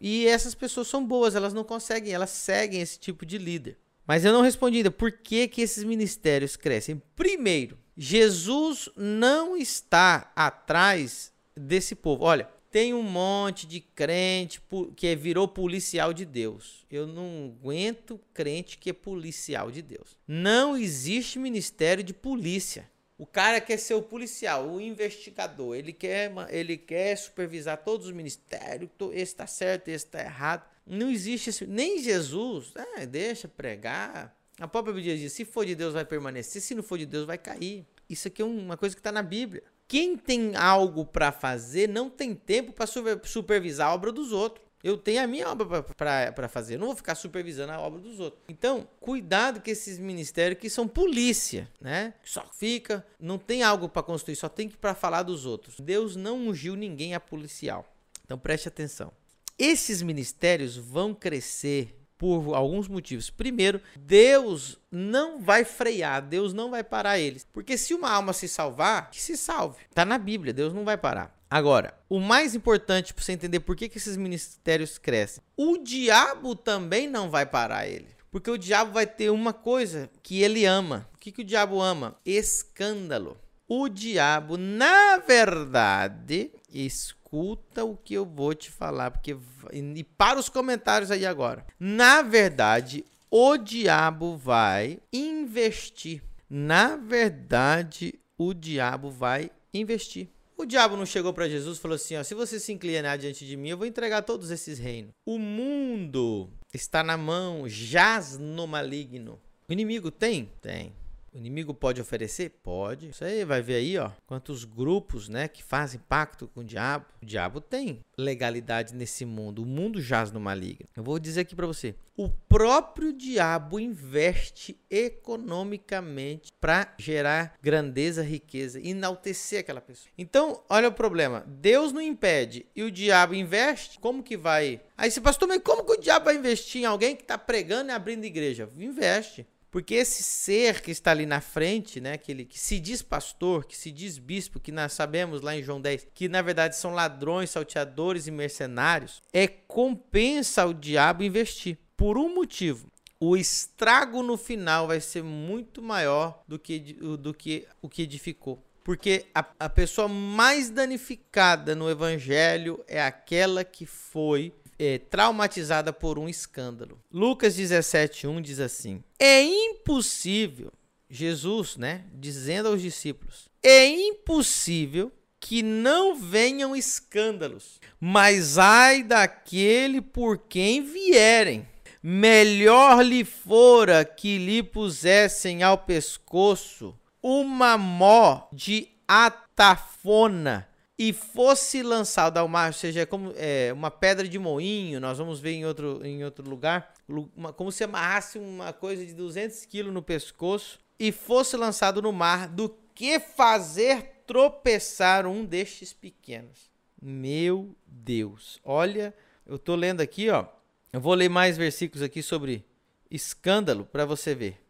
E 0.00 0.26
essas 0.26 0.54
pessoas 0.54 0.88
são 0.88 1.06
boas, 1.06 1.34
elas 1.34 1.54
não 1.54 1.64
conseguem, 1.64 2.12
elas 2.12 2.30
seguem 2.30 2.80
esse 2.80 2.98
tipo 2.98 3.24
de 3.24 3.38
líder. 3.38 3.78
Mas 4.06 4.24
eu 4.24 4.32
não 4.32 4.42
respondi 4.42 4.78
ainda 4.78 4.90
por 4.90 5.10
que, 5.10 5.48
que 5.48 5.62
esses 5.62 5.82
ministérios 5.82 6.56
crescem. 6.56 7.00
Primeiro, 7.16 7.78
Jesus 7.96 8.90
não 8.96 9.56
está 9.56 10.30
atrás 10.36 11.32
desse 11.56 11.94
povo. 11.94 12.24
Olha, 12.24 12.48
tem 12.74 12.92
um 12.92 13.04
monte 13.04 13.68
de 13.68 13.78
crente 13.78 14.60
que 14.96 15.14
virou 15.14 15.46
policial 15.46 16.12
de 16.12 16.24
Deus. 16.24 16.84
Eu 16.90 17.06
não 17.06 17.56
aguento 17.56 18.20
crente 18.34 18.78
que 18.78 18.90
é 18.90 18.92
policial 18.92 19.70
de 19.70 19.80
Deus. 19.80 20.18
Não 20.26 20.76
existe 20.76 21.38
ministério 21.38 22.02
de 22.02 22.12
polícia. 22.12 22.90
O 23.16 23.24
cara 23.24 23.60
quer 23.60 23.76
ser 23.76 23.94
o 23.94 24.02
policial, 24.02 24.68
o 24.68 24.80
investigador. 24.80 25.76
Ele 25.76 25.92
quer, 25.92 26.32
ele 26.50 26.76
quer 26.76 27.16
supervisar 27.16 27.76
todos 27.76 28.08
os 28.08 28.12
ministérios. 28.12 28.90
Esse 29.12 29.22
está 29.22 29.46
certo, 29.46 29.86
esse 29.86 30.06
está 30.06 30.20
errado. 30.20 30.68
Não 30.84 31.12
existe 31.12 31.50
isso. 31.50 31.66
Nem 31.68 32.02
Jesus. 32.02 32.72
É, 32.96 33.06
deixa 33.06 33.46
pregar. 33.46 34.36
A 34.58 34.66
própria 34.66 34.92
Bíblia 34.92 35.16
diz: 35.16 35.32
se 35.32 35.44
for 35.44 35.64
de 35.64 35.76
Deus, 35.76 35.94
vai 35.94 36.04
permanecer. 36.04 36.60
Se 36.60 36.74
não 36.74 36.82
for 36.82 36.98
de 36.98 37.06
Deus, 37.06 37.24
vai 37.24 37.38
cair. 37.38 37.86
Isso 38.10 38.26
aqui 38.26 38.42
é 38.42 38.44
uma 38.44 38.76
coisa 38.76 38.96
que 38.96 39.00
está 39.00 39.12
na 39.12 39.22
Bíblia. 39.22 39.62
Quem 39.86 40.16
tem 40.16 40.56
algo 40.56 41.04
para 41.04 41.30
fazer 41.30 41.88
não 41.88 42.08
tem 42.08 42.34
tempo 42.34 42.72
para 42.72 42.86
supervisar 43.24 43.88
a 43.88 43.94
obra 43.94 44.10
dos 44.10 44.32
outros. 44.32 44.64
Eu 44.82 44.98
tenho 44.98 45.22
a 45.22 45.26
minha 45.26 45.48
obra 45.48 45.82
para 45.82 46.46
fazer, 46.46 46.76
não 46.76 46.88
vou 46.88 46.96
ficar 46.96 47.14
supervisando 47.14 47.72
a 47.72 47.80
obra 47.80 48.00
dos 48.00 48.20
outros. 48.20 48.42
Então, 48.46 48.86
cuidado 49.00 49.62
com 49.62 49.70
esses 49.70 49.98
ministérios 49.98 50.60
que 50.60 50.68
são 50.68 50.86
polícia, 50.86 51.70
né? 51.80 52.12
Só 52.22 52.44
fica, 52.52 53.06
não 53.18 53.38
tem 53.38 53.62
algo 53.62 53.88
para 53.88 54.02
construir, 54.02 54.36
só 54.36 54.46
tem 54.46 54.68
que 54.68 54.76
para 54.76 54.94
falar 54.94 55.22
dos 55.22 55.46
outros. 55.46 55.80
Deus 55.80 56.16
não 56.16 56.36
ungiu 56.48 56.76
ninguém 56.76 57.14
a 57.14 57.20
policial. 57.20 57.90
Então 58.26 58.38
preste 58.38 58.68
atenção. 58.68 59.10
Esses 59.58 60.02
ministérios 60.02 60.76
vão 60.76 61.14
crescer 61.14 61.94
por 62.18 62.54
alguns 62.54 62.88
motivos. 62.88 63.30
Primeiro, 63.30 63.80
Deus 63.96 64.78
não 64.90 65.40
vai 65.40 65.64
frear, 65.64 66.22
Deus 66.22 66.52
não 66.52 66.70
vai 66.70 66.84
parar 66.84 67.18
eles. 67.18 67.46
Porque 67.52 67.76
se 67.76 67.94
uma 67.94 68.10
alma 68.10 68.32
se 68.32 68.48
salvar, 68.48 69.10
que 69.10 69.20
se 69.20 69.36
salve. 69.36 69.84
Está 69.88 70.04
na 70.04 70.18
Bíblia, 70.18 70.52
Deus 70.52 70.72
não 70.72 70.84
vai 70.84 70.96
parar. 70.96 71.34
Agora, 71.50 71.94
o 72.08 72.18
mais 72.18 72.54
importante 72.54 73.14
para 73.14 73.22
você 73.22 73.32
entender 73.32 73.60
por 73.60 73.76
que, 73.76 73.88
que 73.88 73.98
esses 73.98 74.16
ministérios 74.16 74.98
crescem, 74.98 75.42
o 75.56 75.78
diabo 75.78 76.56
também 76.56 77.08
não 77.08 77.30
vai 77.30 77.46
parar 77.46 77.86
ele. 77.86 78.08
Porque 78.30 78.50
o 78.50 78.58
diabo 78.58 78.92
vai 78.92 79.06
ter 79.06 79.30
uma 79.30 79.52
coisa 79.52 80.10
que 80.20 80.42
ele 80.42 80.64
ama. 80.64 81.08
O 81.14 81.18
que, 81.18 81.30
que 81.30 81.42
o 81.42 81.44
diabo 81.44 81.80
ama? 81.80 82.18
Escândalo. 82.26 83.38
O 83.68 83.88
diabo, 83.88 84.56
na 84.56 85.18
verdade, 85.18 86.50
escuta 86.74 87.84
o 87.84 87.96
que 87.96 88.14
eu 88.14 88.24
vou 88.24 88.54
te 88.54 88.70
falar, 88.70 89.10
porque 89.10 89.36
e 89.72 90.04
para 90.04 90.38
os 90.38 90.48
comentários 90.48 91.10
aí 91.10 91.24
agora. 91.24 91.64
Na 91.78 92.22
verdade, 92.22 93.04
o 93.30 93.56
diabo 93.56 94.36
vai 94.36 94.98
investir. 95.12 96.22
Na 96.48 96.96
verdade, 96.96 98.14
o 98.38 98.52
diabo 98.54 99.10
vai 99.10 99.50
investir. 99.72 100.28
O 100.56 100.64
diabo 100.64 100.96
não 100.96 101.04
chegou 101.04 101.32
para 101.32 101.48
Jesus 101.48 101.78
e 101.78 101.80
falou 101.80 101.96
assim: 101.96 102.16
ó, 102.16 102.22
se 102.22 102.34
você 102.34 102.60
se 102.60 102.72
inclinar 102.72 103.18
diante 103.18 103.44
de 103.44 103.56
mim, 103.56 103.70
eu 103.70 103.76
vou 103.76 103.86
entregar 103.86 104.22
todos 104.22 104.50
esses 104.50 104.78
reinos. 104.78 105.10
O 105.26 105.38
mundo 105.38 106.48
está 106.72 107.02
na 107.02 107.16
mão, 107.16 107.68
jaz 107.68 108.38
no 108.38 108.66
maligno. 108.66 109.40
O 109.68 109.72
inimigo 109.72 110.10
tem? 110.10 110.50
Tem. 110.60 110.92
O 111.34 111.38
inimigo 111.38 111.74
pode 111.74 112.00
oferecer? 112.00 112.60
Pode. 112.62 113.08
Isso 113.08 113.24
aí 113.24 113.44
vai 113.44 113.60
ver 113.60 113.74
aí, 113.74 113.98
ó, 113.98 114.12
quantos 114.24 114.64
grupos, 114.64 115.28
né, 115.28 115.48
que 115.48 115.64
fazem 115.64 116.00
pacto 116.08 116.46
com 116.46 116.60
o 116.60 116.64
diabo. 116.64 117.06
O 117.20 117.26
diabo 117.26 117.60
tem 117.60 118.00
legalidade 118.16 118.94
nesse 118.94 119.24
mundo. 119.24 119.62
O 119.62 119.66
mundo 119.66 120.00
jaz 120.00 120.30
no 120.30 120.38
maligno. 120.38 120.86
Eu 120.96 121.02
vou 121.02 121.18
dizer 121.18 121.40
aqui 121.40 121.56
para 121.56 121.66
você. 121.66 121.96
O 122.16 122.28
próprio 122.28 123.12
diabo 123.12 123.80
investe 123.80 124.78
economicamente 124.88 126.52
para 126.60 126.94
gerar 126.96 127.58
grandeza, 127.60 128.22
riqueza, 128.22 128.80
enaltecer 128.80 129.58
aquela 129.58 129.80
pessoa. 129.80 130.12
Então, 130.16 130.62
olha 130.68 130.88
o 130.88 130.92
problema. 130.92 131.44
Deus 131.48 131.90
não 131.90 132.00
impede 132.00 132.64
e 132.76 132.84
o 132.84 132.90
diabo 132.92 133.34
investe. 133.34 133.98
Como 133.98 134.22
que 134.22 134.36
vai? 134.36 134.80
Aí 134.96 135.10
você 135.10 135.20
pastor, 135.20 135.48
mas 135.48 135.60
como 135.64 135.84
que 135.84 135.92
o 135.92 136.00
diabo 136.00 136.26
vai 136.26 136.36
investir 136.36 136.82
em 136.82 136.84
alguém 136.84 137.16
que 137.16 137.22
está 137.22 137.36
pregando 137.36 137.90
e 137.90 137.92
abrindo 137.92 138.24
igreja? 138.24 138.70
Investe. 138.78 139.44
Porque 139.74 139.96
esse 139.96 140.22
ser 140.22 140.82
que 140.82 140.92
está 140.92 141.10
ali 141.10 141.26
na 141.26 141.40
frente, 141.40 142.00
né, 142.00 142.12
aquele 142.12 142.44
que 142.44 142.56
se 142.56 142.78
diz 142.78 143.02
pastor, 143.02 143.64
que 143.64 143.76
se 143.76 143.90
diz 143.90 144.18
bispo, 144.18 144.60
que 144.60 144.70
nós 144.70 144.92
sabemos 144.92 145.40
lá 145.40 145.56
em 145.56 145.64
João 145.64 145.80
10, 145.80 146.06
que 146.14 146.28
na 146.28 146.40
verdade 146.42 146.76
são 146.76 146.94
ladrões, 146.94 147.50
salteadores 147.50 148.28
e 148.28 148.30
mercenários, 148.30 149.20
é 149.32 149.48
compensa 149.48 150.62
ao 150.62 150.72
diabo 150.72 151.24
investir. 151.24 151.76
Por 151.96 152.16
um 152.16 152.32
motivo, 152.32 152.86
o 153.18 153.36
estrago 153.36 154.22
no 154.22 154.36
final 154.36 154.86
vai 154.86 155.00
ser 155.00 155.24
muito 155.24 155.82
maior 155.82 156.44
do 156.46 156.56
que, 156.56 156.78
do 157.18 157.34
que 157.34 157.66
o 157.82 157.88
que 157.88 158.02
edificou. 158.02 158.64
Porque 158.84 159.26
a, 159.34 159.44
a 159.58 159.68
pessoa 159.68 160.06
mais 160.06 160.70
danificada 160.70 161.74
no 161.74 161.90
evangelho 161.90 162.78
é 162.86 163.02
aquela 163.02 163.64
que 163.64 163.86
foi 163.86 164.54
é, 164.78 164.98
traumatizada 164.98 165.92
por 165.92 166.18
um 166.18 166.28
escândalo. 166.28 167.00
Lucas 167.12 167.56
17:1 167.56 168.40
diz 168.40 168.60
assim: 168.60 169.02
É 169.18 169.42
impossível, 169.42 170.72
Jesus, 171.08 171.76
né, 171.76 172.04
dizendo 172.12 172.68
aos 172.68 172.82
discípulos, 172.82 173.48
é 173.62 173.86
impossível 173.86 175.12
que 175.38 175.62
não 175.62 176.16
venham 176.16 176.74
escândalos, 176.74 177.78
mas 178.00 178.56
ai 178.56 179.02
daquele 179.02 180.00
por 180.00 180.38
quem 180.38 180.82
vierem. 180.82 181.68
Melhor 182.02 183.02
lhe 183.02 183.24
fora 183.24 184.04
que 184.04 184.38
lhe 184.38 184.62
pusessem 184.62 185.62
ao 185.62 185.78
pescoço 185.78 186.98
uma 187.22 187.78
mó 187.78 188.46
de 188.52 188.88
atafona 189.08 190.68
e 190.98 191.12
fosse 191.12 191.82
lançado 191.82 192.38
ao 192.38 192.46
mar, 192.46 192.68
ou 192.68 192.72
seja, 192.72 193.00
é 193.00 193.06
como 193.06 193.32
é, 193.36 193.72
uma 193.72 193.90
pedra 193.90 194.28
de 194.28 194.38
moinho, 194.38 195.00
nós 195.00 195.18
vamos 195.18 195.40
ver 195.40 195.52
em 195.52 195.66
outro, 195.66 196.00
em 196.04 196.24
outro 196.24 196.48
lugar, 196.48 196.94
uma, 197.08 197.52
como 197.52 197.72
se 197.72 197.82
amarrasse 197.82 198.38
uma 198.38 198.72
coisa 198.72 199.04
de 199.04 199.12
200 199.12 199.66
quilos 199.66 199.92
no 199.92 200.02
pescoço 200.02 200.78
e 200.98 201.10
fosse 201.10 201.56
lançado 201.56 202.00
no 202.00 202.12
mar, 202.12 202.48
do 202.48 202.68
que 202.94 203.18
fazer 203.18 204.22
tropeçar 204.24 205.26
um 205.26 205.44
destes 205.44 205.92
pequenos. 205.92 206.70
Meu 207.02 207.74
Deus, 207.86 208.60
olha, 208.64 209.12
eu 209.44 209.58
tô 209.58 209.74
lendo 209.74 210.00
aqui, 210.00 210.30
ó, 210.30 210.46
eu 210.92 211.00
vou 211.00 211.14
ler 211.14 211.28
mais 211.28 211.56
versículos 211.56 212.02
aqui 212.02 212.22
sobre 212.22 212.64
escândalo 213.10 213.84
para 213.84 214.06
você 214.06 214.32
ver. 214.32 214.60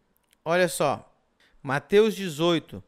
Olha 0.43 0.67
só, 0.67 1.15
Mateus 1.61 2.15
18, 2.15 2.83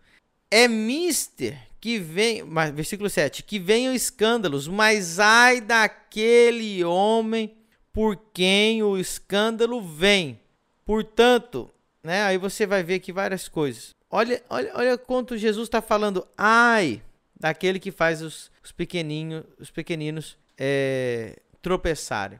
é 0.50 0.68
mister 0.68 1.67
que 1.80 2.00
vem, 2.00 2.44
versículo 2.74 3.10
7, 3.10 3.44
que 3.44 3.60
venham 3.60 3.94
escândalos, 3.94 4.68
mas 4.68 5.20
ai 5.20 5.62
daquele 5.62 6.84
homem 6.84 7.56
por 7.94 8.16
quem 8.34 8.84
o 8.84 8.98
escândalo 8.98 9.82
vem. 9.82 10.40
Portanto, 10.86 11.70
né, 12.04 12.24
aí 12.24 12.38
você 12.38 12.66
vai 12.66 12.84
ver 12.84 12.96
aqui 12.96 13.12
várias 13.12 13.48
coisas. 13.48 13.96
Olha, 14.10 14.42
olha, 14.50 14.72
olha 14.76 14.98
quanto 14.98 15.38
Jesus 15.38 15.68
está 15.68 15.82
falando. 15.82 16.28
Ai 16.38 17.02
daquele 17.40 17.80
que 17.80 17.92
faz 17.92 18.22
os, 18.22 18.52
os 18.64 18.72
pequenininhos, 18.72 19.44
os 19.60 19.70
pequeninos 19.70 20.38
é, 20.58 21.40
tropeçarem. 21.62 22.40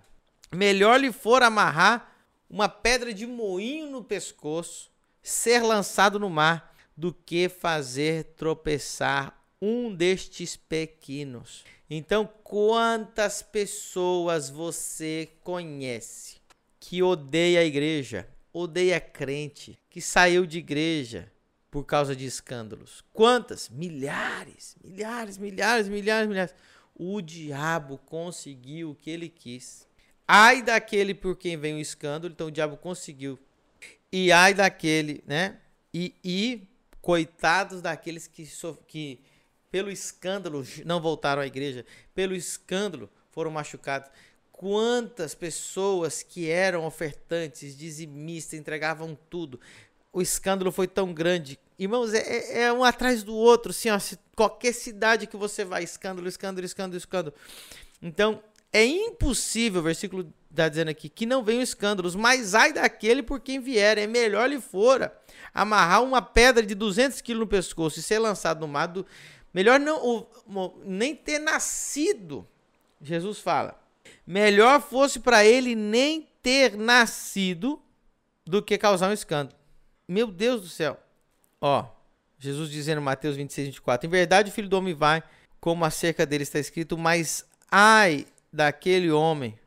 Melhor 0.54 1.00
lhe 1.00 1.12
for 1.12 1.44
amarrar 1.44 2.16
uma 2.50 2.70
pedra 2.70 3.14
de 3.14 3.28
moinho 3.28 3.92
no 3.92 4.04
pescoço, 4.04 4.90
ser 5.22 5.62
lançado 5.62 6.20
no 6.20 6.30
mar 6.30 6.74
do 6.98 7.14
que 7.14 7.48
fazer 7.48 8.24
tropeçar 8.36 9.40
um 9.62 9.94
destes 9.94 10.58
pequenos. 10.58 11.64
Então, 11.90 12.28
quantas 12.44 13.42
pessoas 13.42 14.50
você 14.50 15.30
conhece 15.44 16.38
que 16.80 17.04
odeia 17.04 17.62
a 17.62 17.64
igreja, 17.64 18.28
odeia 18.52 19.00
crente 19.00 19.78
que 19.90 20.02
saiu 20.02 20.46
de 20.46 20.58
igreja 20.58 21.32
por 21.70 21.86
causa 21.86 22.16
de 22.16 22.26
escândalos. 22.26 23.04
Quantas? 23.14 23.70
Milhares, 23.70 24.76
milhares, 24.84 25.38
milhares, 25.38 25.88
milhares, 25.88 26.28
milhares. 26.28 26.56
O 26.96 27.22
diabo 27.22 28.00
conseguiu 28.00 28.92
o 28.92 28.96
que 28.96 29.12
ele 29.12 29.30
quis. 29.30 29.88
Ai 30.28 30.62
daquele 30.62 31.14
por 31.14 31.38
quem 31.38 31.56
vem 31.56 31.76
o 31.76 31.80
escândalo, 31.80 32.34
então 32.34 32.48
o 32.48 32.52
diabo 32.52 32.76
conseguiu. 32.76 33.38
E 34.12 34.32
ai 34.32 34.54
daquele, 34.54 35.24
né? 35.26 35.58
E, 35.94 36.16
e 36.24 36.68
coitados 37.08 37.82
daqueles 37.82 38.28
que, 38.28 38.46
que 38.86 39.22
pelo 39.72 39.90
escândalo 39.90 40.62
não 40.84 41.00
voltaram 41.00 41.42
à 41.42 41.48
igreja, 41.48 41.86
pelo 42.14 42.36
escândalo 42.36 43.10
foram 43.32 43.50
machucados. 43.50 44.12
Quantas 44.52 45.34
pessoas 45.34 46.22
que 46.22 46.50
eram 46.50 46.86
ofertantes, 46.86 47.78
dizimistas, 47.78 48.60
entregavam 48.60 49.18
tudo. 49.30 49.58
O 50.12 50.22
escândalo 50.22 50.70
foi 50.70 50.86
tão 50.86 51.14
grande. 51.14 51.58
Irmãos, 51.80 52.14
é, 52.14 52.18
é, 52.18 52.62
é 52.64 52.74
um 52.74 52.84
atrás 52.84 53.24
do 53.24 53.34
outro. 53.34 53.70
Assim, 53.70 53.90
ó, 53.90 53.98
qualquer 54.36 54.74
cidade 54.74 55.28
que 55.28 55.38
você 55.38 55.64
vai, 55.64 55.86
escândalo, 55.86 56.28
escândalo, 56.28 56.66
escândalo, 56.66 56.98
escândalo. 56.98 57.36
Então, 58.02 58.44
é 58.72 58.86
impossível, 58.86 59.82
o 59.82 59.84
versículo 59.84 60.34
está 60.50 60.68
dizendo 60.68 60.90
aqui, 60.90 61.10
que 61.10 61.26
não 61.26 61.44
venham 61.44 61.62
escândalos, 61.62 62.16
mas 62.16 62.56
ai 62.56 62.74
daquele 62.74 63.22
por 63.22 63.40
quem 63.40 63.60
vier, 63.60 63.98
é 63.98 64.08
melhor 64.08 64.50
lhe 64.50 64.60
fora 64.60 65.18
amarrar 65.54 66.04
uma 66.04 66.22
pedra 66.22 66.64
de 66.64 66.76
200 66.76 67.20
quilos 67.22 67.42
no 67.42 67.48
pescoço 67.48 68.00
e 68.00 68.04
ser 68.04 68.20
lançado 68.20 68.60
no 68.60 68.68
mar, 68.68 68.88
do, 68.88 69.06
melhor 69.52 69.80
não 69.80 70.28
nem 70.86 71.16
ter 71.16 71.40
nascido. 71.40 72.48
Jesus 73.02 73.40
fala, 73.40 73.80
melhor 74.26 74.82
fosse 74.82 75.20
para 75.20 75.44
ele 75.44 75.74
nem 75.74 76.28
ter 76.44 76.78
nascido 76.78 77.82
do 78.46 78.62
que 78.62 78.78
causar 78.78 79.10
um 79.10 79.14
escândalo. 79.14 79.58
Meu 80.08 80.28
Deus 80.28 80.62
do 80.62 80.70
céu. 80.70 80.98
Ó, 81.60 81.86
Jesus 82.38 82.70
dizendo 82.70 83.02
em 83.02 83.04
Mateus 83.04 83.36
26, 83.36 83.68
24, 83.68 84.08
em 84.08 84.10
verdade 84.10 84.50
o 84.50 84.54
Filho 84.54 84.70
do 84.70 84.78
Homem 84.78 84.94
vai, 84.94 85.24
como 85.60 85.84
acerca 85.86 86.26
dele 86.26 86.44
está 86.44 86.60
escrito, 86.60 86.98
mas 86.98 87.46
ai 87.72 88.28
daquele 88.52 89.12
homem, 89.12 89.58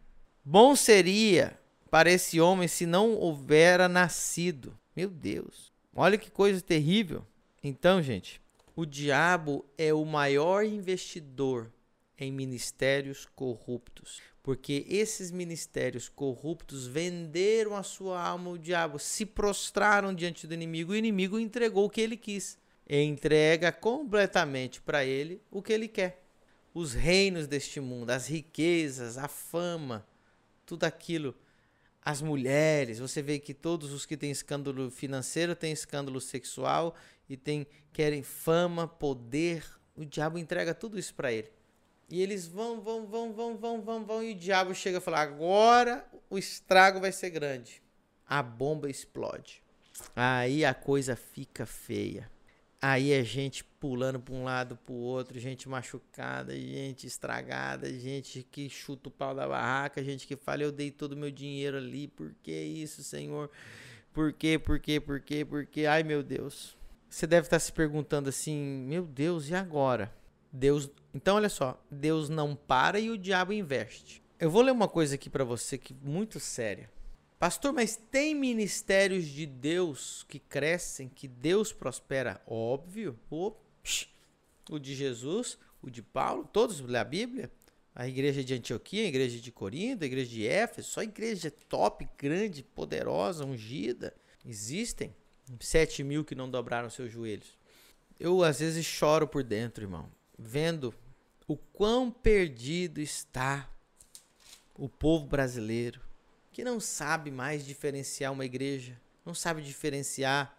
bom 0.44 0.74
seria 0.74 1.58
para 1.90 2.10
esse 2.10 2.40
homem 2.40 2.68
se 2.68 2.86
não 2.86 3.14
houvera 3.14 3.88
nascido. 3.88 4.78
Meu 4.94 5.08
Deus, 5.08 5.72
olha 5.94 6.16
que 6.16 6.30
coisa 6.30 6.60
terrível. 6.60 7.24
Então, 7.62 8.00
gente, 8.00 8.40
o 8.74 8.86
diabo 8.86 9.64
é 9.76 9.92
o 9.92 10.04
maior 10.04 10.64
investidor 10.64 11.70
em 12.18 12.30
ministérios 12.30 13.26
corruptos, 13.34 14.20
porque 14.42 14.86
esses 14.88 15.30
ministérios 15.30 16.08
corruptos 16.08 16.86
venderam 16.86 17.74
a 17.74 17.82
sua 17.82 18.22
alma 18.22 18.50
ao 18.50 18.58
diabo, 18.58 18.98
se 18.98 19.26
prostraram 19.26 20.14
diante 20.14 20.46
do 20.46 20.54
inimigo, 20.54 20.92
e 20.92 20.96
o 20.96 20.98
inimigo 20.98 21.38
entregou 21.38 21.86
o 21.86 21.90
que 21.90 22.00
ele 22.00 22.16
quis. 22.16 22.58
Entrega 22.88 23.70
completamente 23.70 24.80
para 24.80 25.04
ele 25.04 25.40
o 25.50 25.62
que 25.62 25.72
ele 25.72 25.88
quer. 25.88 26.22
Os 26.72 26.94
reinos 26.94 27.46
deste 27.46 27.80
mundo, 27.80 28.10
as 28.10 28.26
riquezas, 28.26 29.18
a 29.18 29.28
fama, 29.28 30.06
tudo 30.64 30.84
aquilo 30.84 31.34
as 32.02 32.22
mulheres, 32.22 32.98
você 32.98 33.20
vê 33.20 33.38
que 33.38 33.52
todos 33.52 33.92
os 33.92 34.06
que 34.06 34.16
têm 34.16 34.30
escândalo 34.30 34.90
financeiro 34.90 35.54
têm 35.54 35.72
escândalo 35.72 36.20
sexual 36.20 36.94
e 37.28 37.36
tem, 37.36 37.66
querem 37.92 38.22
fama, 38.22 38.88
poder. 38.88 39.64
O 39.94 40.04
diabo 40.04 40.38
entrega 40.38 40.74
tudo 40.74 40.98
isso 40.98 41.14
para 41.14 41.30
ele. 41.30 41.50
E 42.08 42.22
eles 42.22 42.46
vão, 42.46 42.80
vão, 42.80 43.06
vão, 43.06 43.32
vão, 43.32 43.56
vão, 43.56 43.82
vão, 43.82 44.04
vão. 44.04 44.22
E 44.22 44.32
o 44.32 44.34
diabo 44.34 44.74
chega 44.74 44.98
a 44.98 45.00
falar: 45.00 45.20
agora 45.20 46.04
o 46.28 46.38
estrago 46.38 47.00
vai 47.00 47.12
ser 47.12 47.30
grande. 47.30 47.82
A 48.26 48.42
bomba 48.42 48.88
explode. 48.88 49.62
Aí 50.16 50.64
a 50.64 50.72
coisa 50.72 51.14
fica 51.14 51.66
feia. 51.66 52.30
Aí 52.82 53.12
é 53.12 53.22
gente 53.22 53.62
pulando 53.62 54.18
para 54.18 54.34
um 54.34 54.42
lado 54.42 54.74
para 54.74 54.94
o 54.94 54.96
outro, 54.96 55.38
gente 55.38 55.68
machucada, 55.68 56.56
gente 56.56 57.06
estragada, 57.06 57.92
gente 57.92 58.42
que 58.50 58.70
chuta 58.70 59.10
o 59.10 59.12
pau 59.12 59.34
da 59.34 59.46
barraca, 59.46 60.02
gente 60.02 60.26
que 60.26 60.34
fala, 60.34 60.62
eu 60.62 60.72
dei 60.72 60.90
todo 60.90 61.12
o 61.12 61.16
meu 61.16 61.30
dinheiro 61.30 61.76
ali, 61.76 62.08
por 62.08 62.34
que 62.42 62.52
isso, 62.52 63.04
Senhor? 63.04 63.50
Por 64.14 64.32
quê, 64.32 64.58
por 64.58 64.80
quê, 64.80 64.98
por 64.98 65.20
quê, 65.20 65.44
por 65.44 65.66
quê? 65.66 65.84
Ai, 65.84 66.02
meu 66.02 66.22
Deus. 66.22 66.74
Você 67.08 67.26
deve 67.26 67.46
estar 67.46 67.58
se 67.58 67.70
perguntando 67.70 68.30
assim, 68.30 68.56
meu 68.56 69.04
Deus, 69.04 69.50
e 69.50 69.54
agora? 69.54 70.10
Deus, 70.50 70.90
então 71.12 71.36
olha 71.36 71.48
só, 71.50 71.78
Deus 71.90 72.30
não 72.30 72.56
para 72.56 72.98
e 72.98 73.10
o 73.10 73.18
diabo 73.18 73.52
investe. 73.52 74.22
Eu 74.38 74.50
vou 74.50 74.62
ler 74.62 74.72
uma 74.72 74.88
coisa 74.88 75.16
aqui 75.16 75.28
para 75.28 75.44
você 75.44 75.76
que 75.76 75.92
muito 75.92 76.40
séria. 76.40 76.90
Pastor, 77.40 77.72
mas 77.72 77.96
tem 77.96 78.34
ministérios 78.34 79.24
de 79.24 79.46
Deus 79.46 80.26
que 80.28 80.38
crescem, 80.38 81.08
que 81.08 81.26
Deus 81.26 81.72
prospera? 81.72 82.38
Óbvio. 82.46 83.18
Ops. 83.30 84.10
O 84.68 84.78
de 84.78 84.94
Jesus, 84.94 85.56
o 85.80 85.88
de 85.88 86.02
Paulo, 86.02 86.46
todos 86.52 86.80
lê 86.80 86.98
a 86.98 87.02
Bíblia. 87.02 87.50
A 87.94 88.06
igreja 88.06 88.44
de 88.44 88.52
Antioquia, 88.52 89.04
a 89.04 89.08
igreja 89.08 89.40
de 89.40 89.50
Corinto, 89.50 90.04
a 90.04 90.06
igreja 90.06 90.28
de 90.28 90.46
Éfeso, 90.46 90.90
só 90.90 91.02
igreja 91.02 91.50
top, 91.50 92.06
grande, 92.18 92.62
poderosa, 92.62 93.46
ungida. 93.46 94.14
Existem 94.44 95.16
sete 95.58 96.04
mil 96.04 96.22
que 96.26 96.34
não 96.34 96.50
dobraram 96.50 96.90
seus 96.90 97.10
joelhos. 97.10 97.56
Eu 98.18 98.44
às 98.44 98.60
vezes 98.60 98.84
choro 98.84 99.26
por 99.26 99.42
dentro, 99.42 99.84
irmão, 99.84 100.10
vendo 100.38 100.92
o 101.48 101.56
quão 101.56 102.10
perdido 102.10 103.00
está 103.00 103.66
o 104.74 104.90
povo 104.90 105.24
brasileiro 105.24 106.09
que 106.52 106.64
não 106.64 106.80
sabe 106.80 107.30
mais 107.30 107.64
diferenciar 107.64 108.32
uma 108.32 108.44
igreja, 108.44 109.00
não 109.24 109.34
sabe 109.34 109.62
diferenciar 109.62 110.56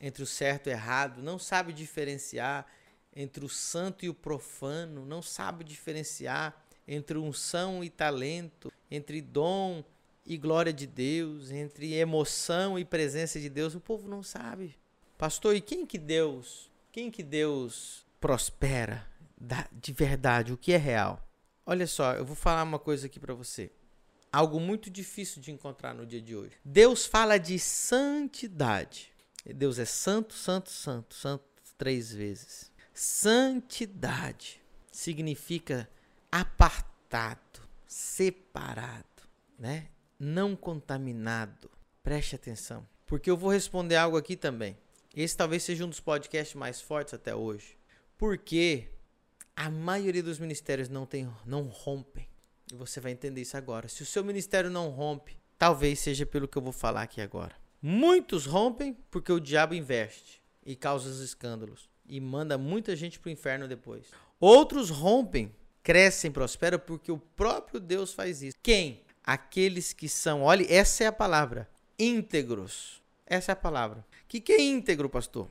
entre 0.00 0.22
o 0.22 0.26
certo 0.26 0.68
e 0.68 0.70
o 0.70 0.72
errado, 0.72 1.22
não 1.22 1.38
sabe 1.38 1.72
diferenciar 1.72 2.66
entre 3.14 3.44
o 3.44 3.48
santo 3.48 4.04
e 4.04 4.08
o 4.08 4.14
profano, 4.14 5.04
não 5.04 5.22
sabe 5.22 5.64
diferenciar 5.64 6.64
entre 6.86 7.16
unção 7.16 7.84
e 7.84 7.88
talento, 7.88 8.72
entre 8.90 9.20
dom 9.20 9.84
e 10.26 10.36
glória 10.36 10.72
de 10.72 10.86
Deus, 10.86 11.50
entre 11.50 11.94
emoção 11.94 12.78
e 12.78 12.84
presença 12.84 13.38
de 13.38 13.48
Deus. 13.48 13.74
O 13.74 13.80
povo 13.80 14.08
não 14.08 14.22
sabe. 14.22 14.76
Pastor, 15.16 15.54
e 15.54 15.60
quem 15.60 15.86
que 15.86 15.98
Deus, 15.98 16.70
quem 16.90 17.10
que 17.10 17.22
Deus 17.22 18.04
prospera 18.20 19.06
de 19.70 19.92
verdade, 19.92 20.52
o 20.52 20.56
que 20.56 20.72
é 20.72 20.76
real? 20.76 21.22
Olha 21.66 21.86
só, 21.86 22.14
eu 22.14 22.24
vou 22.24 22.36
falar 22.36 22.62
uma 22.62 22.78
coisa 22.78 23.06
aqui 23.06 23.20
para 23.20 23.34
você 23.34 23.70
algo 24.34 24.58
muito 24.58 24.90
difícil 24.90 25.40
de 25.40 25.52
encontrar 25.52 25.94
no 25.94 26.04
dia 26.04 26.20
de 26.20 26.34
hoje. 26.34 26.56
Deus 26.64 27.06
fala 27.06 27.38
de 27.38 27.56
santidade. 27.56 29.12
Deus 29.46 29.78
é 29.78 29.84
santo, 29.84 30.34
santo, 30.34 30.70
santo, 30.70 31.14
santo 31.14 31.44
três 31.78 32.12
vezes. 32.12 32.72
Santidade 32.92 34.60
significa 34.90 35.88
apartado, 36.32 37.60
separado, 37.86 39.04
né? 39.56 39.86
Não 40.18 40.56
contaminado. 40.56 41.70
Preste 42.02 42.34
atenção, 42.34 42.86
porque 43.06 43.30
eu 43.30 43.36
vou 43.36 43.50
responder 43.50 43.96
algo 43.96 44.16
aqui 44.16 44.36
também. 44.36 44.76
Esse 45.14 45.36
talvez 45.36 45.62
seja 45.62 45.84
um 45.84 45.88
dos 45.88 46.00
podcasts 46.00 46.56
mais 46.56 46.80
fortes 46.80 47.14
até 47.14 47.34
hoje. 47.34 47.78
Porque 48.18 48.88
a 49.54 49.70
maioria 49.70 50.22
dos 50.22 50.40
ministérios 50.40 50.88
não 50.88 51.06
tem, 51.06 51.32
não 51.46 51.62
rompem 51.62 52.33
e 52.74 52.76
você 52.76 53.00
vai 53.00 53.12
entender 53.12 53.40
isso 53.40 53.56
agora. 53.56 53.88
Se 53.88 54.02
o 54.02 54.06
seu 54.06 54.24
ministério 54.24 54.68
não 54.68 54.88
rompe, 54.90 55.38
talvez 55.56 56.00
seja 56.00 56.26
pelo 56.26 56.48
que 56.48 56.58
eu 56.58 56.62
vou 56.62 56.72
falar 56.72 57.02
aqui 57.02 57.20
agora. 57.20 57.54
Muitos 57.80 58.46
rompem 58.46 58.96
porque 59.10 59.32
o 59.32 59.40
diabo 59.40 59.74
investe 59.74 60.42
e 60.66 60.74
causa 60.74 61.08
os 61.08 61.20
escândalos 61.20 61.88
e 62.06 62.20
manda 62.20 62.58
muita 62.58 62.96
gente 62.96 63.18
para 63.18 63.28
o 63.28 63.32
inferno 63.32 63.68
depois. 63.68 64.06
Outros 64.40 64.90
rompem, 64.90 65.54
crescem, 65.82 66.32
prosperam 66.32 66.78
porque 66.78 67.12
o 67.12 67.18
próprio 67.18 67.78
Deus 67.78 68.12
faz 68.12 68.42
isso. 68.42 68.56
Quem? 68.62 69.02
Aqueles 69.22 69.92
que 69.92 70.08
são, 70.08 70.42
olhe, 70.42 70.66
essa 70.68 71.04
é 71.04 71.06
a 71.06 71.12
palavra, 71.12 71.68
íntegros. 71.98 73.02
Essa 73.26 73.52
é 73.52 73.54
a 73.54 73.56
palavra. 73.56 74.00
O 74.00 74.26
que, 74.28 74.40
que 74.40 74.52
é 74.52 74.60
íntegro, 74.60 75.08
pastor? 75.08 75.50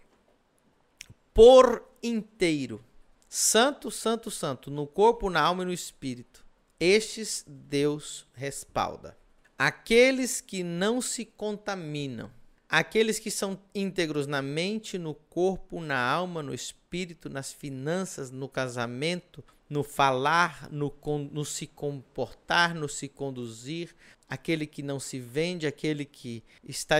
Por 1.33 1.83
inteiro. 2.03 2.83
Santo, 3.27 3.89
santo, 3.89 4.29
santo, 4.29 4.69
no 4.69 4.86
corpo, 4.86 5.29
na 5.29 5.41
alma 5.41 5.63
e 5.63 5.65
no 5.65 5.73
espírito 5.73 6.42
estes 6.84 7.46
Deus 7.48 8.28
respalda. 8.34 9.17
Aqueles 9.58 10.41
que 10.41 10.63
não 10.63 11.02
se 11.02 11.24
contaminam, 11.24 12.30
aqueles 12.67 13.19
que 13.19 13.32
são 13.32 13.58
íntegros 13.74 14.28
na 14.28 14.41
mente, 14.41 14.98
no 14.98 15.13
corpo, 15.13 15.80
na 15.80 15.98
alma, 15.98 16.43
no 16.43 16.54
espírito, 16.54 17.30
nas 17.30 17.54
finanças, 17.54 18.32
no 18.32 18.50
casamento, 18.50 19.43
no 19.69 19.82
falar, 19.82 20.69
no, 20.69 20.93
no 21.32 21.46
se 21.46 21.67
comportar, 21.67 22.76
no 22.76 22.89
se 22.89 23.08
conduzir, 23.08 23.96
aquele 24.28 24.67
que 24.67 24.84
não 24.84 25.00
se 25.00 25.19
vende, 25.19 25.65
aquele 25.65 26.04
que 26.04 26.43
está 26.67 26.98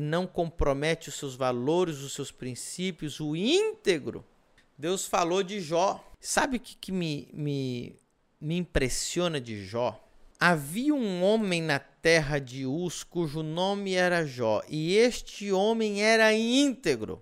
não 0.00 0.26
compromete 0.26 1.10
os 1.10 1.16
seus 1.16 1.36
valores, 1.36 1.98
os 1.98 2.14
seus 2.14 2.30
princípios, 2.30 3.20
o 3.20 3.36
íntegro. 3.36 4.24
Deus 4.78 5.06
falou 5.06 5.42
de 5.42 5.60
Jó. 5.60 6.02
Sabe 6.20 6.56
o 6.56 6.60
que, 6.60 6.74
que 6.76 6.92
me, 6.92 7.28
me 7.32 7.96
me 8.46 8.58
impressiona 8.58 9.40
de 9.40 9.66
Jó, 9.66 10.00
havia 10.38 10.94
um 10.94 11.24
homem 11.24 11.60
na 11.60 11.80
terra 11.80 12.38
de 12.38 12.64
Uz, 12.64 13.02
cujo 13.02 13.42
nome 13.42 13.94
era 13.94 14.24
Jó, 14.24 14.62
e 14.68 14.94
este 14.94 15.50
homem 15.50 16.00
era 16.00 16.32
íntegro, 16.32 17.20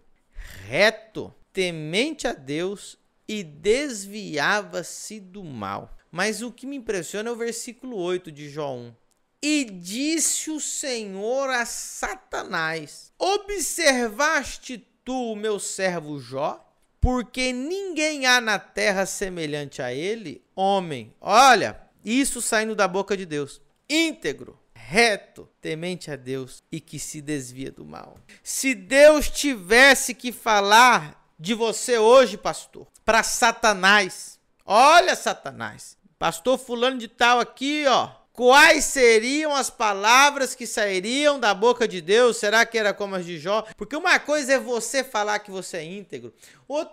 reto, 0.69 1.35
temente 1.51 2.27
a 2.29 2.35
Deus 2.35 2.99
e 3.27 3.43
desviava-se 3.43 5.19
do 5.19 5.43
mal. 5.43 5.97
Mas 6.13 6.43
o 6.43 6.53
que 6.53 6.67
me 6.67 6.77
impressiona 6.77 7.31
é 7.31 7.33
o 7.33 7.37
versículo 7.37 7.97
8 7.97 8.31
de 8.31 8.51
Jó 8.51 8.75
1. 8.75 8.95
E 9.43 9.65
disse 9.65 10.51
o 10.51 10.61
Senhor 10.61 11.49
a 11.49 11.65
Satanás: 11.65 13.15
Observaste 13.19 14.87
tu 15.03 15.33
o 15.33 15.37
meu 15.37 15.59
servo 15.59 16.21
Jó? 16.21 16.63
Porque 17.05 17.53
ninguém 17.53 18.25
há 18.25 18.41
na 18.41 18.59
terra 18.59 19.05
semelhante 19.05 19.83
a 19.83 19.93
ele, 19.93 20.43
homem. 20.57 21.15
Olha, 21.21 21.79
isso 22.03 22.41
saindo 22.41 22.75
da 22.75 22.89
boca 22.89 23.15
de 23.15 23.27
Deus. 23.27 23.61
Íntegro, 23.87 24.59
reto, 24.75 25.47
temente 25.61 26.11
a 26.11 26.17
Deus 26.17 26.63
e 26.73 26.81
que 26.81 26.99
se 26.99 27.21
desvia 27.21 27.71
do 27.71 27.85
mal. 27.85 28.17
Se 28.43 28.75
Deus 28.75 29.29
tivesse 29.29 30.15
que 30.15 30.33
falar 30.33 31.31
de 31.39 31.53
você 31.53 31.99
hoje, 31.99 32.39
pastor, 32.39 32.87
para 33.05 33.23
Satanás, 33.23 34.41
olha, 34.65 35.15
Satanás, 35.15 35.99
pastor 36.19 36.57
Fulano 36.57 36.97
de 36.97 37.09
Tal 37.09 37.39
aqui, 37.39 37.85
ó 37.87 38.24
Quais 38.35 38.87
seriam 38.87 39.55
as 39.55 39.71
palavras 39.71 40.57
que 40.57 40.67
sairiam 40.67 41.39
da 41.39 41.55
boca 41.55 41.87
de 41.87 42.01
Deus? 42.01 42.37
Será 42.37 42.67
que 42.67 42.77
era 42.77 42.93
como 42.93 43.15
as 43.15 43.25
de 43.25 43.39
Jó? 43.39 43.65
Porque 43.77 43.95
uma 43.95 44.19
coisa 44.19 44.55
é 44.55 44.59
você 44.59 45.05
falar 45.05 45.39
que 45.39 45.53
você 45.53 45.77
é 45.77 45.85
íntegro, 45.85 46.35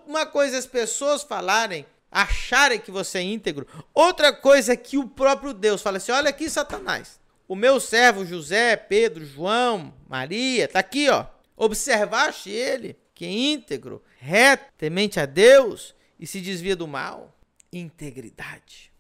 uma 0.06 0.24
coisa 0.24 0.56
é 0.56 0.60
as 0.60 0.68
pessoas 0.68 1.24
falarem, 1.24 1.84
acharem 2.12 2.80
que 2.80 2.92
você 2.92 3.18
é 3.18 3.24
íntegro, 3.24 3.66
outra 3.92 4.32
coisa 4.32 4.74
é 4.74 4.78
que 4.78 5.00
o 5.00 5.10
próprio 5.10 5.52
Deus 5.52 5.82
fala 5.82 5.98
assim: 5.98 6.12
olha 6.12 6.30
aqui, 6.30 6.48
Satanás, 6.48 7.20
o 7.48 7.56
meu 7.56 7.80
servo 7.80 8.24
José, 8.24 8.76
Pedro, 8.76 9.26
João, 9.26 9.92
Maria, 10.08 10.68
tá 10.68 10.78
aqui, 10.78 11.10
ó. 11.10 11.26
Observaste 11.58 12.52
ele, 12.52 12.96
que 13.16 13.26
é 13.26 13.32
íntegro, 13.32 14.04
reto, 14.20 14.72
temente 14.78 15.20
a 15.20 15.26
Deus 15.26 15.96
e 16.20 16.28
se 16.28 16.40
desvia 16.40 16.76
do 16.76 16.88
mal. 16.88 17.36
Integridade. 17.74 18.92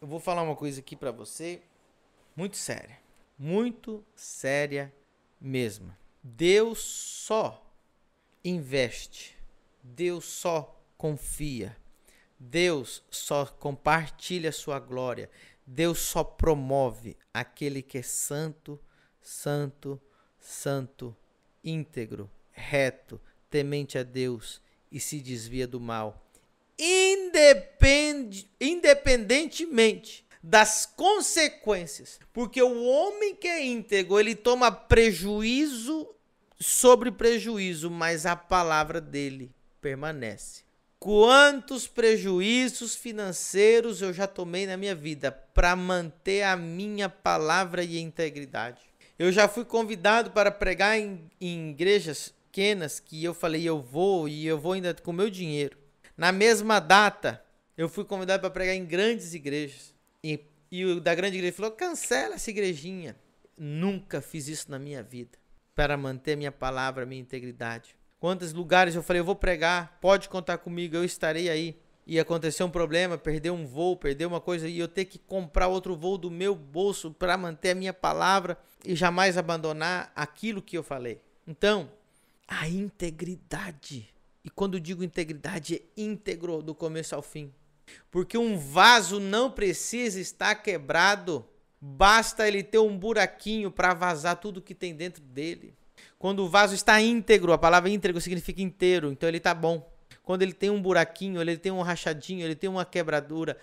Eu 0.00 0.08
vou 0.08 0.18
falar 0.18 0.42
uma 0.42 0.56
coisa 0.56 0.80
aqui 0.80 0.96
para 0.96 1.12
você 1.12 1.62
muito 2.36 2.56
séria. 2.56 2.98
Muito 3.38 4.04
séria 4.14 4.94
mesmo. 5.40 5.96
Deus 6.22 6.80
só 6.80 7.74
investe. 8.44 9.36
Deus 9.82 10.24
só 10.26 10.78
confia. 10.98 11.76
Deus 12.38 13.02
só 13.10 13.46
compartilha 13.46 14.52
sua 14.52 14.78
glória. 14.78 15.30
Deus 15.66 15.98
só 15.98 16.22
promove 16.22 17.16
aquele 17.32 17.82
que 17.82 17.98
é 17.98 18.02
santo, 18.02 18.78
santo, 19.20 20.00
santo, 20.38 21.16
íntegro, 21.64 22.30
reto, 22.52 23.20
temente 23.50 23.98
a 23.98 24.02
Deus 24.02 24.60
e 24.92 25.00
se 25.00 25.20
desvia 25.20 25.66
do 25.66 25.80
mal. 25.80 26.22
Independ, 26.78 28.48
independentemente 28.60 30.25
das 30.46 30.86
consequências. 30.86 32.20
Porque 32.32 32.62
o 32.62 32.84
homem 32.84 33.34
que 33.34 33.48
é 33.48 33.66
íntegro, 33.66 34.20
ele 34.20 34.36
toma 34.36 34.70
prejuízo 34.70 36.08
sobre 36.58 37.10
prejuízo, 37.10 37.90
mas 37.90 38.24
a 38.24 38.36
palavra 38.36 39.00
dele 39.00 39.50
permanece. 39.80 40.62
Quantos 41.00 41.88
prejuízos 41.88 42.94
financeiros 42.94 44.00
eu 44.00 44.12
já 44.12 44.28
tomei 44.28 44.68
na 44.68 44.76
minha 44.76 44.94
vida 44.94 45.32
para 45.32 45.74
manter 45.74 46.44
a 46.44 46.56
minha 46.56 47.08
palavra 47.08 47.82
e 47.82 47.98
integridade? 47.98 48.80
Eu 49.18 49.32
já 49.32 49.48
fui 49.48 49.64
convidado 49.64 50.30
para 50.30 50.52
pregar 50.52 50.96
em, 50.96 51.28
em 51.40 51.70
igrejas 51.70 52.32
pequenas 52.46 53.00
que 53.00 53.22
eu 53.22 53.34
falei 53.34 53.64
eu 53.64 53.82
vou 53.82 54.28
e 54.28 54.46
eu 54.46 54.60
vou 54.60 54.74
ainda 54.74 54.94
com 54.94 55.12
meu 55.12 55.28
dinheiro. 55.28 55.76
Na 56.16 56.30
mesma 56.30 56.78
data, 56.78 57.42
eu 57.76 57.88
fui 57.88 58.04
convidado 58.04 58.42
para 58.42 58.50
pregar 58.50 58.76
em 58.76 58.84
grandes 58.84 59.34
igrejas. 59.34 59.95
E, 60.26 60.40
e 60.72 60.84
o 60.84 61.00
da 61.00 61.14
grande 61.14 61.36
igreja 61.36 61.54
falou: 61.54 61.70
cancela 61.70 62.34
essa 62.34 62.50
igrejinha. 62.50 63.16
Nunca 63.56 64.20
fiz 64.20 64.48
isso 64.48 64.70
na 64.70 64.78
minha 64.78 65.02
vida 65.02 65.38
para 65.74 65.96
manter 65.96 66.36
minha 66.36 66.50
palavra, 66.50 67.06
minha 67.06 67.20
integridade. 67.20 67.96
Quantos 68.18 68.52
lugares 68.52 68.94
eu 68.94 69.02
falei, 69.02 69.20
eu 69.20 69.24
vou 69.24 69.36
pregar, 69.36 69.98
pode 70.00 70.28
contar 70.28 70.58
comigo, 70.58 70.96
eu 70.96 71.04
estarei 71.04 71.48
aí. 71.48 71.78
E 72.06 72.18
aconteceu 72.18 72.66
um 72.66 72.70
problema, 72.70 73.18
perdeu 73.18 73.52
um 73.52 73.66
voo, 73.66 73.96
perdeu 73.96 74.28
uma 74.28 74.40
coisa, 74.40 74.68
e 74.68 74.78
eu 74.78 74.88
ter 74.88 75.04
que 75.04 75.18
comprar 75.18 75.68
outro 75.68 75.96
voo 75.96 76.16
do 76.16 76.30
meu 76.30 76.54
bolso 76.54 77.10
para 77.10 77.36
manter 77.36 77.70
a 77.70 77.74
minha 77.74 77.92
palavra 77.92 78.56
e 78.84 78.94
jamais 78.94 79.36
abandonar 79.36 80.12
aquilo 80.14 80.62
que 80.62 80.78
eu 80.78 80.82
falei. 80.82 81.20
Então, 81.46 81.90
a 82.48 82.68
integridade. 82.68 84.08
E 84.44 84.48
quando 84.48 84.80
digo 84.80 85.04
integridade, 85.04 85.76
é 85.76 85.82
íntegro 86.00 86.62
do 86.62 86.74
começo 86.74 87.14
ao 87.14 87.22
fim. 87.22 87.52
Porque 88.10 88.36
um 88.36 88.58
vaso 88.58 89.20
não 89.20 89.50
precisa 89.50 90.20
estar 90.20 90.54
quebrado, 90.56 91.46
basta 91.80 92.46
ele 92.46 92.62
ter 92.62 92.78
um 92.78 92.96
buraquinho 92.96 93.70
para 93.70 93.94
vazar 93.94 94.36
tudo 94.36 94.62
que 94.62 94.74
tem 94.74 94.94
dentro 94.94 95.22
dele. 95.22 95.74
Quando 96.18 96.44
o 96.44 96.48
vaso 96.48 96.74
está 96.74 97.00
íntegro, 97.00 97.52
a 97.52 97.58
palavra 97.58 97.90
íntegro 97.90 98.20
significa 98.20 98.62
inteiro, 98.62 99.10
então 99.10 99.28
ele 99.28 99.38
está 99.38 99.54
bom. 99.54 99.90
Quando 100.22 100.42
ele 100.42 100.52
tem 100.52 100.70
um 100.70 100.80
buraquinho, 100.80 101.40
ele 101.40 101.56
tem 101.56 101.70
um 101.70 101.82
rachadinho, 101.82 102.44
ele 102.44 102.56
tem 102.56 102.68
uma 102.68 102.84
quebradura, 102.84 103.56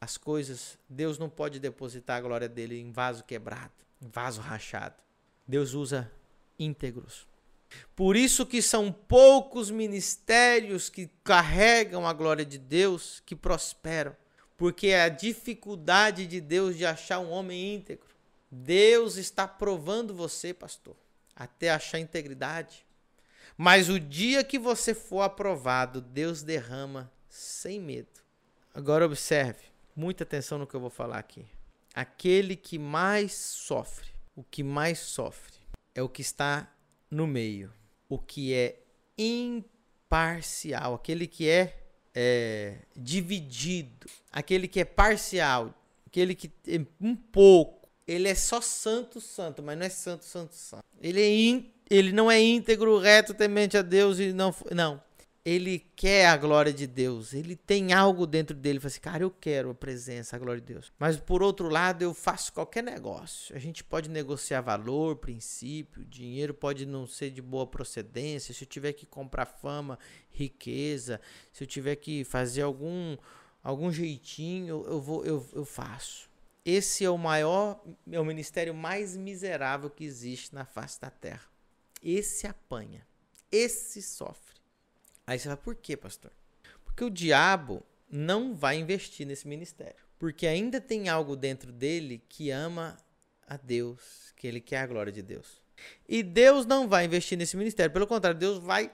as 0.00 0.16
coisas, 0.16 0.78
Deus 0.88 1.18
não 1.18 1.28
pode 1.28 1.58
depositar 1.58 2.18
a 2.18 2.20
glória 2.20 2.48
dele 2.48 2.80
em 2.80 2.92
vaso 2.92 3.24
quebrado, 3.24 3.72
em 4.00 4.08
vaso 4.08 4.40
rachado. 4.40 4.94
Deus 5.48 5.74
usa 5.74 6.10
íntegros. 6.58 7.26
Por 7.94 8.16
isso 8.16 8.44
que 8.44 8.60
são 8.60 8.92
poucos 8.92 9.70
ministérios 9.70 10.88
que 10.88 11.10
carregam 11.24 12.06
a 12.06 12.12
glória 12.12 12.44
de 12.44 12.58
Deus 12.58 13.22
que 13.24 13.34
prosperam, 13.34 14.14
porque 14.56 14.88
é 14.88 15.02
a 15.02 15.08
dificuldade 15.08 16.26
de 16.26 16.40
Deus 16.40 16.76
de 16.76 16.84
achar 16.84 17.18
um 17.18 17.30
homem 17.30 17.74
íntegro. 17.74 18.14
Deus 18.50 19.16
está 19.16 19.46
provando 19.48 20.14
você, 20.14 20.52
pastor, 20.52 20.96
até 21.34 21.70
achar 21.70 21.98
integridade. 21.98 22.86
Mas 23.56 23.88
o 23.88 23.98
dia 23.98 24.44
que 24.44 24.58
você 24.58 24.94
for 24.94 25.22
aprovado, 25.22 26.00
Deus 26.00 26.42
derrama 26.42 27.10
sem 27.28 27.80
medo. 27.80 28.20
Agora 28.74 29.06
observe, 29.06 29.64
muita 29.94 30.24
atenção 30.24 30.58
no 30.58 30.66
que 30.66 30.74
eu 30.74 30.80
vou 30.80 30.90
falar 30.90 31.18
aqui. 31.18 31.46
Aquele 31.94 32.54
que 32.56 32.78
mais 32.78 33.32
sofre, 33.32 34.10
o 34.34 34.44
que 34.44 34.62
mais 34.62 34.98
sofre, 34.98 35.54
é 35.94 36.02
o 36.02 36.08
que 36.10 36.20
está 36.20 36.70
no 37.10 37.26
meio, 37.26 37.72
o 38.08 38.18
que 38.18 38.54
é 38.54 38.80
imparcial, 39.18 40.94
aquele 40.94 41.26
que 41.26 41.48
é, 41.48 41.76
é 42.14 42.78
dividido, 42.96 44.06
aquele 44.30 44.68
que 44.68 44.80
é 44.80 44.84
parcial, 44.84 45.74
aquele 46.06 46.34
que 46.34 46.50
é 46.68 46.80
um 47.00 47.14
pouco, 47.14 47.88
ele 48.06 48.28
é 48.28 48.34
só 48.34 48.60
santo, 48.60 49.20
santo, 49.20 49.62
mas 49.62 49.76
não 49.76 49.86
é 49.86 49.88
santo, 49.88 50.24
santo, 50.24 50.54
santo. 50.54 50.84
Ele, 51.00 51.20
é 51.20 51.28
in, 51.28 51.72
ele 51.90 52.12
não 52.12 52.30
é 52.30 52.40
íntegro, 52.40 52.98
reto, 52.98 53.34
temente 53.34 53.76
a 53.76 53.82
Deus 53.82 54.18
e 54.18 54.32
não. 54.32 54.54
Não 54.72 55.05
ele 55.46 55.78
quer 55.94 56.26
a 56.26 56.36
glória 56.36 56.72
de 56.72 56.88
Deus, 56.88 57.32
ele 57.32 57.54
tem 57.54 57.92
algo 57.92 58.26
dentro 58.26 58.56
dele, 58.56 58.80
fala 58.80 58.88
assim, 58.88 59.00
cara, 59.00 59.22
eu 59.22 59.30
quero 59.30 59.70
a 59.70 59.74
presença, 59.76 60.34
a 60.34 60.38
glória 60.40 60.60
de 60.60 60.74
Deus. 60.74 60.92
Mas 60.98 61.16
por 61.18 61.40
outro 61.40 61.68
lado, 61.68 62.02
eu 62.02 62.12
faço 62.12 62.52
qualquer 62.52 62.82
negócio. 62.82 63.54
A 63.54 63.58
gente 63.60 63.84
pode 63.84 64.10
negociar 64.10 64.60
valor, 64.60 65.14
princípio, 65.14 66.04
dinheiro 66.04 66.52
pode 66.52 66.84
não 66.84 67.06
ser 67.06 67.30
de 67.30 67.40
boa 67.40 67.64
procedência. 67.64 68.52
Se 68.52 68.64
eu 68.64 68.68
tiver 68.68 68.92
que 68.92 69.06
comprar 69.06 69.46
fama, 69.46 70.00
riqueza, 70.30 71.20
se 71.52 71.62
eu 71.62 71.68
tiver 71.68 71.94
que 71.94 72.24
fazer 72.24 72.62
algum 72.62 73.16
algum 73.62 73.92
jeitinho, 73.92 74.84
eu 74.88 75.00
vou 75.00 75.24
eu, 75.24 75.46
eu 75.52 75.64
faço. 75.64 76.28
Esse 76.64 77.04
é 77.04 77.10
o 77.10 77.16
maior, 77.16 77.80
é 78.10 78.18
o 78.18 78.24
ministério 78.24 78.74
mais 78.74 79.16
miserável 79.16 79.90
que 79.90 80.02
existe 80.02 80.52
na 80.52 80.64
face 80.64 81.00
da 81.00 81.08
terra. 81.08 81.46
Esse 82.02 82.48
apanha, 82.48 83.06
esse 83.52 84.02
sofre. 84.02 84.55
Aí 85.26 85.38
você 85.38 85.44
fala, 85.44 85.56
por 85.56 85.74
quê, 85.74 85.96
pastor? 85.96 86.30
Porque 86.84 87.04
o 87.04 87.10
diabo 87.10 87.82
não 88.08 88.54
vai 88.54 88.78
investir 88.78 89.26
nesse 89.26 89.48
ministério. 89.48 90.06
Porque 90.18 90.46
ainda 90.46 90.80
tem 90.80 91.08
algo 91.08 91.36
dentro 91.36 91.72
dele 91.72 92.22
que 92.28 92.50
ama 92.50 92.96
a 93.46 93.56
Deus, 93.56 94.32
que 94.36 94.46
ele 94.46 94.60
quer 94.60 94.78
a 94.78 94.86
glória 94.86 95.12
de 95.12 95.22
Deus. 95.22 95.60
E 96.08 96.22
Deus 96.22 96.64
não 96.64 96.88
vai 96.88 97.04
investir 97.04 97.36
nesse 97.36 97.56
ministério. 97.56 97.92
Pelo 97.92 98.06
contrário, 98.06 98.38
Deus 98.38 98.58
vai 98.58 98.90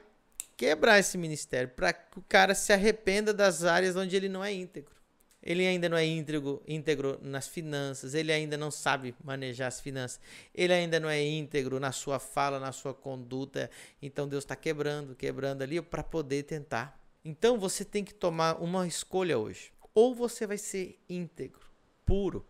quebrar 0.57 0.99
esse 0.99 1.17
ministério 1.19 1.69
para 1.69 1.93
que 1.93 2.19
o 2.19 2.23
cara 2.23 2.55
se 2.55 2.73
arrependa 2.73 3.33
das 3.33 3.65
áreas 3.65 3.97
onde 3.97 4.17
ele 4.17 4.29
não 4.29 4.45
é 4.45 4.53
íntegro. 4.53 5.02
Ele 5.43 5.67
ainda 5.67 5.89
não 5.89 5.97
é 5.97 6.07
íntegro, 6.07 6.63
íntegro 6.69 7.19
nas 7.21 7.49
finanças, 7.49 8.15
ele 8.15 8.33
ainda 8.33 8.57
não 8.57 8.71
sabe 8.71 9.15
manejar 9.25 9.67
as 9.67 9.81
finanças, 9.81 10.21
ele 10.55 10.73
ainda 10.73 11.01
não 11.01 11.09
é 11.09 11.21
íntegro 11.21 11.81
na 11.81 11.91
sua 11.91 12.21
fala, 12.21 12.61
na 12.61 12.71
sua 12.71 12.95
conduta. 12.95 13.69
Então 14.01 14.29
Deus 14.29 14.45
está 14.45 14.55
quebrando, 14.55 15.17
quebrando 15.17 15.63
ali 15.63 15.83
para 15.83 16.05
poder 16.05 16.45
tentar. 16.45 17.01
Então 17.25 17.59
você 17.59 17.85
tem 17.85 18.05
que 18.05 18.15
tomar 18.15 18.63
uma 18.63 18.87
escolha 18.87 19.37
hoje. 19.37 19.73
Ou 19.95 20.15
você 20.15 20.47
vai 20.47 20.59
ser 20.59 20.99
íntegro, 21.09 21.67
puro, 22.07 22.47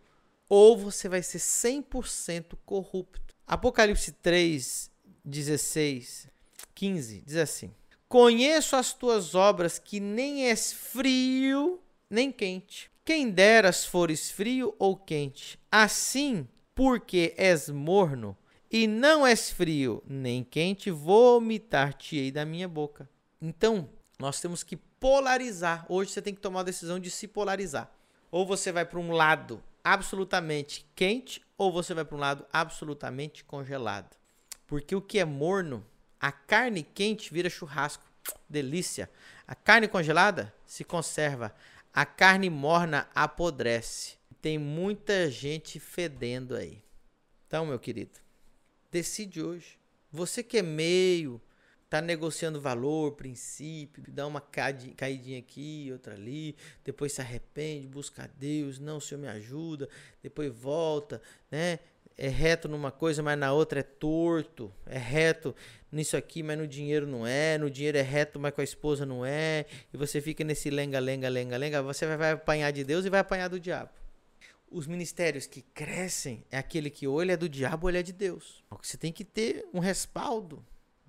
ou 0.47 0.77
você 0.77 1.09
vai 1.09 1.23
ser 1.23 1.39
100% 1.39 2.55
corrupto. 2.63 3.35
Apocalipse 3.45 4.11
3, 4.11 4.91
16, 5.25 6.27
15 6.75 7.23
diz 7.25 7.37
assim: 7.37 7.73
Conheço 8.07 8.75
as 8.75 8.93
tuas 8.93 9.33
obras, 9.33 9.79
que 9.79 9.99
nem 9.99 10.47
és 10.47 10.71
frio 10.71 11.81
nem 12.13 12.31
quente. 12.31 12.91
Quem 13.03 13.29
deras 13.29 13.83
fores 13.83 14.31
frio 14.31 14.75
ou 14.79 14.95
quente, 14.95 15.59
assim, 15.71 16.47
porque 16.73 17.33
és 17.35 17.69
morno 17.69 18.37
e 18.71 18.87
não 18.87 19.25
és 19.25 19.49
frio 19.49 20.01
nem 20.07 20.43
quente, 20.43 20.89
vomitar-te-ei 20.89 22.31
da 22.31 22.45
minha 22.45 22.67
boca. 22.67 23.09
Então, 23.41 23.89
nós 24.17 24.39
temos 24.39 24.63
que 24.63 24.77
polarizar. 24.77 25.85
Hoje 25.89 26.11
você 26.11 26.21
tem 26.21 26.33
que 26.33 26.39
tomar 26.39 26.61
a 26.61 26.63
decisão 26.63 26.99
de 26.99 27.09
se 27.11 27.27
polarizar. 27.27 27.91
Ou 28.31 28.45
você 28.45 28.71
vai 28.71 28.85
para 28.85 28.99
um 28.99 29.11
lado 29.11 29.61
absolutamente 29.83 30.89
quente, 30.95 31.41
ou 31.57 31.71
você 31.71 31.93
vai 31.93 32.05
para 32.05 32.15
um 32.15 32.19
lado 32.19 32.45
absolutamente 32.53 33.43
congelado. 33.43 34.15
Porque 34.65 34.95
o 34.95 35.01
que 35.01 35.19
é 35.19 35.25
morno, 35.25 35.85
a 36.19 36.31
carne 36.31 36.83
quente 36.83 37.33
vira 37.33 37.49
churrasco. 37.49 38.03
Delícia. 38.47 39.09
A 39.45 39.53
carne 39.53 39.87
congelada 39.87 40.53
se 40.65 40.83
conserva. 40.83 41.53
A 41.93 42.05
carne 42.05 42.49
morna 42.49 43.07
apodrece. 43.13 44.17
Tem 44.41 44.57
muita 44.57 45.29
gente 45.29 45.79
fedendo 45.79 46.55
aí. 46.55 46.81
Então, 47.47 47.65
meu 47.65 47.79
querido, 47.79 48.19
Decide 48.93 49.41
hoje. 49.41 49.79
Você 50.11 50.43
que 50.43 50.59
é 50.59 50.61
meio, 50.61 51.41
tá 51.89 51.99
negociando 51.99 52.61
valor, 52.61 53.13
princípio, 53.13 54.03
dá 54.07 54.27
uma 54.27 54.39
caidinha 54.39 55.39
aqui, 55.39 55.89
outra 55.91 56.13
ali, 56.13 56.55
depois 56.85 57.11
se 57.13 57.19
arrepende, 57.19 57.87
busca 57.87 58.29
Deus, 58.37 58.77
não, 58.77 58.97
o 58.97 59.01
Senhor 59.01 59.19
me 59.19 59.27
ajuda, 59.27 59.89
depois 60.21 60.53
volta, 60.53 61.19
né? 61.49 61.79
É 62.17 62.27
reto 62.27 62.67
numa 62.67 62.91
coisa, 62.91 63.23
mas 63.23 63.37
na 63.37 63.51
outra 63.53 63.79
é 63.79 63.83
torto. 63.83 64.71
É 64.85 64.97
reto 64.97 65.55
nisso 65.91 66.15
aqui, 66.15 66.43
mas 66.43 66.57
no 66.57 66.67
dinheiro 66.67 67.07
não 67.07 67.25
é. 67.25 67.57
No 67.57 67.69
dinheiro 67.69 67.97
é 67.97 68.01
reto, 68.01 68.39
mas 68.39 68.53
com 68.53 68.61
a 68.61 68.63
esposa 68.63 69.05
não 69.05 69.25
é. 69.25 69.65
E 69.93 69.97
você 69.97 70.21
fica 70.21 70.43
nesse 70.43 70.69
lenga, 70.69 70.99
lenga, 70.99 71.27
lenga, 71.29 71.57
lenga. 71.57 71.81
Você 71.81 72.05
vai 72.17 72.31
apanhar 72.31 72.71
de 72.71 72.83
Deus 72.83 73.05
e 73.05 73.09
vai 73.09 73.19
apanhar 73.19 73.47
do 73.47 73.59
diabo 73.59 73.89
os 74.73 74.87
ministérios 74.87 75.45
que 75.45 75.61
crescem 75.61 76.43
é 76.49 76.57
aquele 76.57 76.89
que 76.89 77.07
ou 77.07 77.21
ele 77.21 77.31
é 77.31 77.37
do 77.37 77.47
diabo 77.47 77.85
ou 77.85 77.91
ele 77.91 77.99
é 77.99 78.03
de 78.03 78.11
Deus. 78.11 78.63
Você 78.81 78.97
tem 78.97 79.13
que 79.13 79.23
ter 79.23 79.65
um 79.71 79.79
respaldo. 79.79 80.65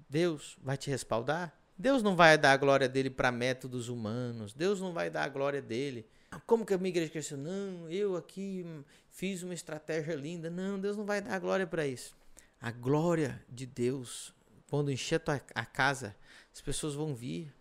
Deus 0.09 0.57
vai 0.63 0.77
te 0.77 0.91
respaldar. 0.91 1.59
Deus 1.77 2.03
não 2.03 2.15
vai 2.15 2.39
dar 2.39 2.53
a 2.53 2.57
glória 2.57 2.89
dele 2.89 3.11
para 3.11 3.33
métodos 3.33 3.89
humanos. 3.89 4.53
Deus 4.53 4.81
não 4.81 4.93
vai 4.93 5.09
dar 5.09 5.25
a 5.25 5.29
glória 5.29 5.63
dele. 5.63 6.07
Como 6.47 6.65
que 6.65 6.75
a 6.75 6.79
minha 6.79 6.89
igreja 6.89 7.11
cresceu? 7.11 7.37
Não, 7.37 7.89
eu 7.91 8.17
aqui 8.17 8.65
fiz 9.11 9.43
uma 9.43 9.55
estratégia 9.55 10.15
linda. 10.15 10.51
Não, 10.51 10.79
Deus 10.79 10.97
não 10.97 11.05
vai 11.05 11.21
dar 11.21 11.39
glória 11.39 11.67
para 11.67 11.87
isso. 11.87 12.17
A 12.61 12.71
glória 12.71 13.43
de 13.49 13.67
Deus, 13.67 14.35
quando 14.69 14.91
encher 14.91 15.23
a, 15.27 15.41
a 15.61 15.65
casa, 15.65 16.17
as 16.53 16.61
pessoas 16.61 16.95
vão 16.95 17.15
vir. 17.15 17.53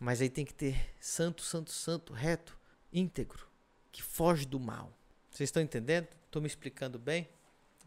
Mas 0.00 0.20
aí 0.20 0.28
tem 0.28 0.44
que 0.44 0.52
ter 0.52 0.94
santo, 1.00 1.42
santo, 1.42 1.72
santo, 1.72 2.12
reto, 2.12 2.58
íntegro, 2.92 3.46
que 3.90 4.02
foge 4.02 4.44
do 4.44 4.60
mal. 4.60 4.92
Vocês 5.30 5.48
estão 5.48 5.62
entendendo? 5.62 6.08
Estou 6.26 6.42
me 6.42 6.48
explicando 6.48 6.98
bem? 6.98 7.28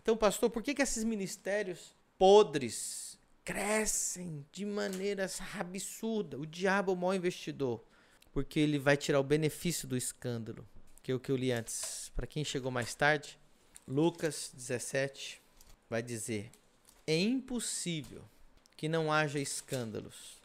Então, 0.02 0.17
pastor, 0.17 0.49
por 0.49 0.63
que, 0.63 0.73
que 0.73 0.82
esses 0.82 1.04
ministérios 1.04 1.95
podres 2.17 3.19
crescem 3.43 4.45
de 4.52 4.65
maneiras 4.65 5.39
absurda? 5.56 6.38
O 6.38 6.45
diabo 6.45 6.91
é 6.91 6.95
o 6.95 6.97
maior 6.97 7.13
investidor, 7.13 7.84
porque 8.32 8.60
ele 8.60 8.80
vai 8.80 8.96
tirar 8.96 9.20
o 9.20 9.24
benefício 9.24 9.88
do 9.88 9.98
escândalo, 9.98 10.68
que 11.02 11.12
é 11.12 11.15
o 11.15 11.20
que 11.20 11.32
eu 11.32 11.36
li 11.36 11.52
antes. 11.52 12.12
Para 12.15 12.28
quem 12.28 12.44
chegou 12.44 12.72
mais 12.72 12.94
tarde, 12.96 13.38
Lucas 13.88 14.52
17 14.54 15.42
vai 15.89 16.02
dizer: 16.02 16.52
É 17.08 17.18
impossível 17.18 18.24
que 18.80 18.88
não 18.88 19.12
haja 19.12 19.39
escândalos. 19.39 20.39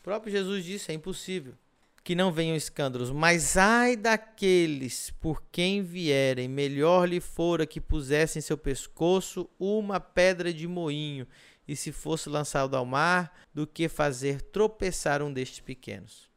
O 0.00 0.02
próprio 0.02 0.32
Jesus 0.32 0.64
disse: 0.64 0.90
é 0.90 0.94
impossível 0.94 1.54
que 2.02 2.14
não 2.14 2.32
venham 2.32 2.56
escândalos, 2.56 3.10
mas 3.10 3.56
ai 3.56 3.96
daqueles 3.96 5.10
por 5.20 5.42
quem 5.50 5.82
vierem, 5.82 6.48
melhor 6.48 7.08
lhe 7.08 7.20
fora 7.20 7.66
que 7.66 7.80
pusessem 7.80 8.38
em 8.38 8.42
seu 8.42 8.56
pescoço 8.56 9.50
uma 9.58 9.98
pedra 9.98 10.52
de 10.52 10.66
moinho, 10.66 11.26
e 11.66 11.74
se 11.74 11.90
fosse 11.90 12.28
lançado 12.28 12.76
ao 12.76 12.86
mar, 12.86 13.36
do 13.52 13.66
que 13.66 13.88
fazer 13.88 14.40
tropeçar 14.40 15.20
um 15.22 15.32
destes 15.32 15.60
pequenos. 15.60 16.30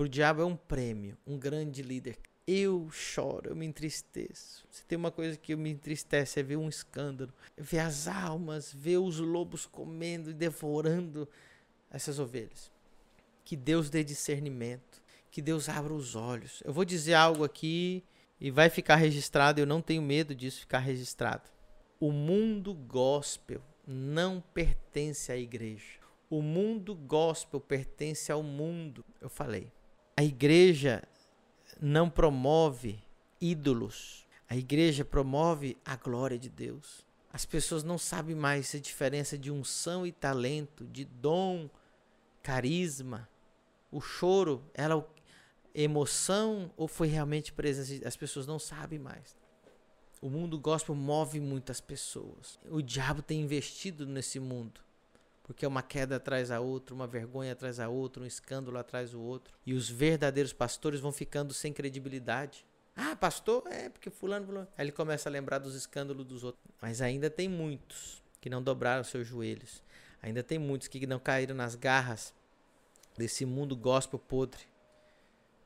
O 0.00 0.08
diabo 0.08 0.40
é 0.40 0.44
um 0.46 0.56
prêmio, 0.56 1.18
um 1.26 1.38
grande 1.38 1.82
líder. 1.82 2.16
Eu 2.46 2.88
choro, 2.90 3.50
eu 3.50 3.54
me 3.54 3.66
entristeço. 3.66 4.66
Se 4.70 4.86
tem 4.86 4.96
uma 4.96 5.10
coisa 5.10 5.36
que 5.36 5.54
me 5.54 5.68
entristece 5.68 6.40
é 6.40 6.42
ver 6.42 6.56
um 6.56 6.70
escândalo, 6.70 7.30
ver 7.54 7.80
as 7.80 8.08
almas, 8.08 8.72
ver 8.72 8.96
os 8.96 9.18
lobos 9.18 9.66
comendo 9.66 10.30
e 10.30 10.32
devorando 10.32 11.28
essas 11.90 12.18
ovelhas. 12.18 12.72
Que 13.44 13.54
Deus 13.54 13.90
dê 13.90 14.02
discernimento 14.02 15.02
que 15.30 15.42
Deus 15.42 15.68
abra 15.68 15.92
os 15.92 16.16
olhos. 16.16 16.62
Eu 16.64 16.72
vou 16.72 16.86
dizer 16.86 17.12
algo 17.12 17.44
aqui 17.44 18.02
e 18.40 18.50
vai 18.50 18.70
ficar 18.70 18.96
registrado, 18.96 19.60
eu 19.60 19.66
não 19.66 19.82
tenho 19.82 20.00
medo 20.00 20.34
disso 20.34 20.60
ficar 20.60 20.78
registrado. 20.78 21.50
O 22.00 22.10
mundo 22.10 22.72
gospel 22.72 23.60
não 23.86 24.42
pertence 24.54 25.30
à 25.30 25.36
igreja. 25.36 26.00
O 26.30 26.40
mundo 26.40 26.94
gospel 26.94 27.60
pertence 27.60 28.32
ao 28.32 28.42
mundo, 28.42 29.04
eu 29.20 29.28
falei. 29.28 29.70
A 30.20 30.22
igreja 30.22 31.02
não 31.80 32.10
promove 32.10 33.02
ídolos. 33.40 34.26
A 34.50 34.54
igreja 34.54 35.02
promove 35.02 35.78
a 35.82 35.96
glória 35.96 36.38
de 36.38 36.50
Deus. 36.50 37.06
As 37.32 37.46
pessoas 37.46 37.82
não 37.82 37.96
sabem 37.96 38.36
mais 38.36 38.74
a 38.74 38.78
diferença 38.78 39.38
de 39.38 39.50
unção 39.50 40.06
e 40.06 40.12
talento, 40.12 40.86
de 40.88 41.06
dom, 41.06 41.70
carisma. 42.42 43.30
O 43.90 43.98
choro, 43.98 44.62
ela 44.74 45.10
emoção 45.74 46.70
ou 46.76 46.86
foi 46.86 47.08
realmente 47.08 47.50
presença? 47.50 48.06
As 48.06 48.14
pessoas 48.14 48.46
não 48.46 48.58
sabem 48.58 48.98
mais. 48.98 49.34
O 50.20 50.28
mundo 50.28 50.60
gospel 50.60 50.94
move 50.94 51.40
muitas 51.40 51.80
pessoas. 51.80 52.58
O 52.68 52.82
diabo 52.82 53.22
tem 53.22 53.40
investido 53.40 54.04
nesse 54.04 54.38
mundo. 54.38 54.82
Porque 55.50 55.66
uma 55.66 55.82
queda 55.82 56.14
atrás 56.14 56.50
da 56.50 56.60
outra, 56.60 56.94
uma 56.94 57.08
vergonha 57.08 57.54
atrás 57.54 57.78
da 57.78 57.88
outra, 57.88 58.22
um 58.22 58.26
escândalo 58.26 58.78
atrás 58.78 59.10
do 59.10 59.20
outro. 59.20 59.52
E 59.66 59.74
os 59.74 59.90
verdadeiros 59.90 60.52
pastores 60.52 61.00
vão 61.00 61.10
ficando 61.10 61.52
sem 61.52 61.72
credibilidade. 61.72 62.64
Ah, 62.94 63.16
pastor? 63.16 63.64
É, 63.66 63.88
porque 63.88 64.10
fulano, 64.10 64.46
fulano. 64.46 64.68
Aí 64.78 64.84
ele 64.84 64.92
começa 64.92 65.28
a 65.28 65.32
lembrar 65.32 65.58
dos 65.58 65.74
escândalos 65.74 66.24
dos 66.24 66.44
outros. 66.44 66.62
Mas 66.80 67.02
ainda 67.02 67.28
tem 67.28 67.48
muitos 67.48 68.22
que 68.40 68.48
não 68.48 68.62
dobraram 68.62 69.02
seus 69.02 69.26
joelhos. 69.26 69.82
Ainda 70.22 70.40
tem 70.40 70.56
muitos 70.56 70.86
que 70.86 71.04
não 71.04 71.18
caíram 71.18 71.56
nas 71.56 71.74
garras 71.74 72.32
desse 73.18 73.44
mundo 73.44 73.74
gospel 73.74 74.20
podre. 74.20 74.62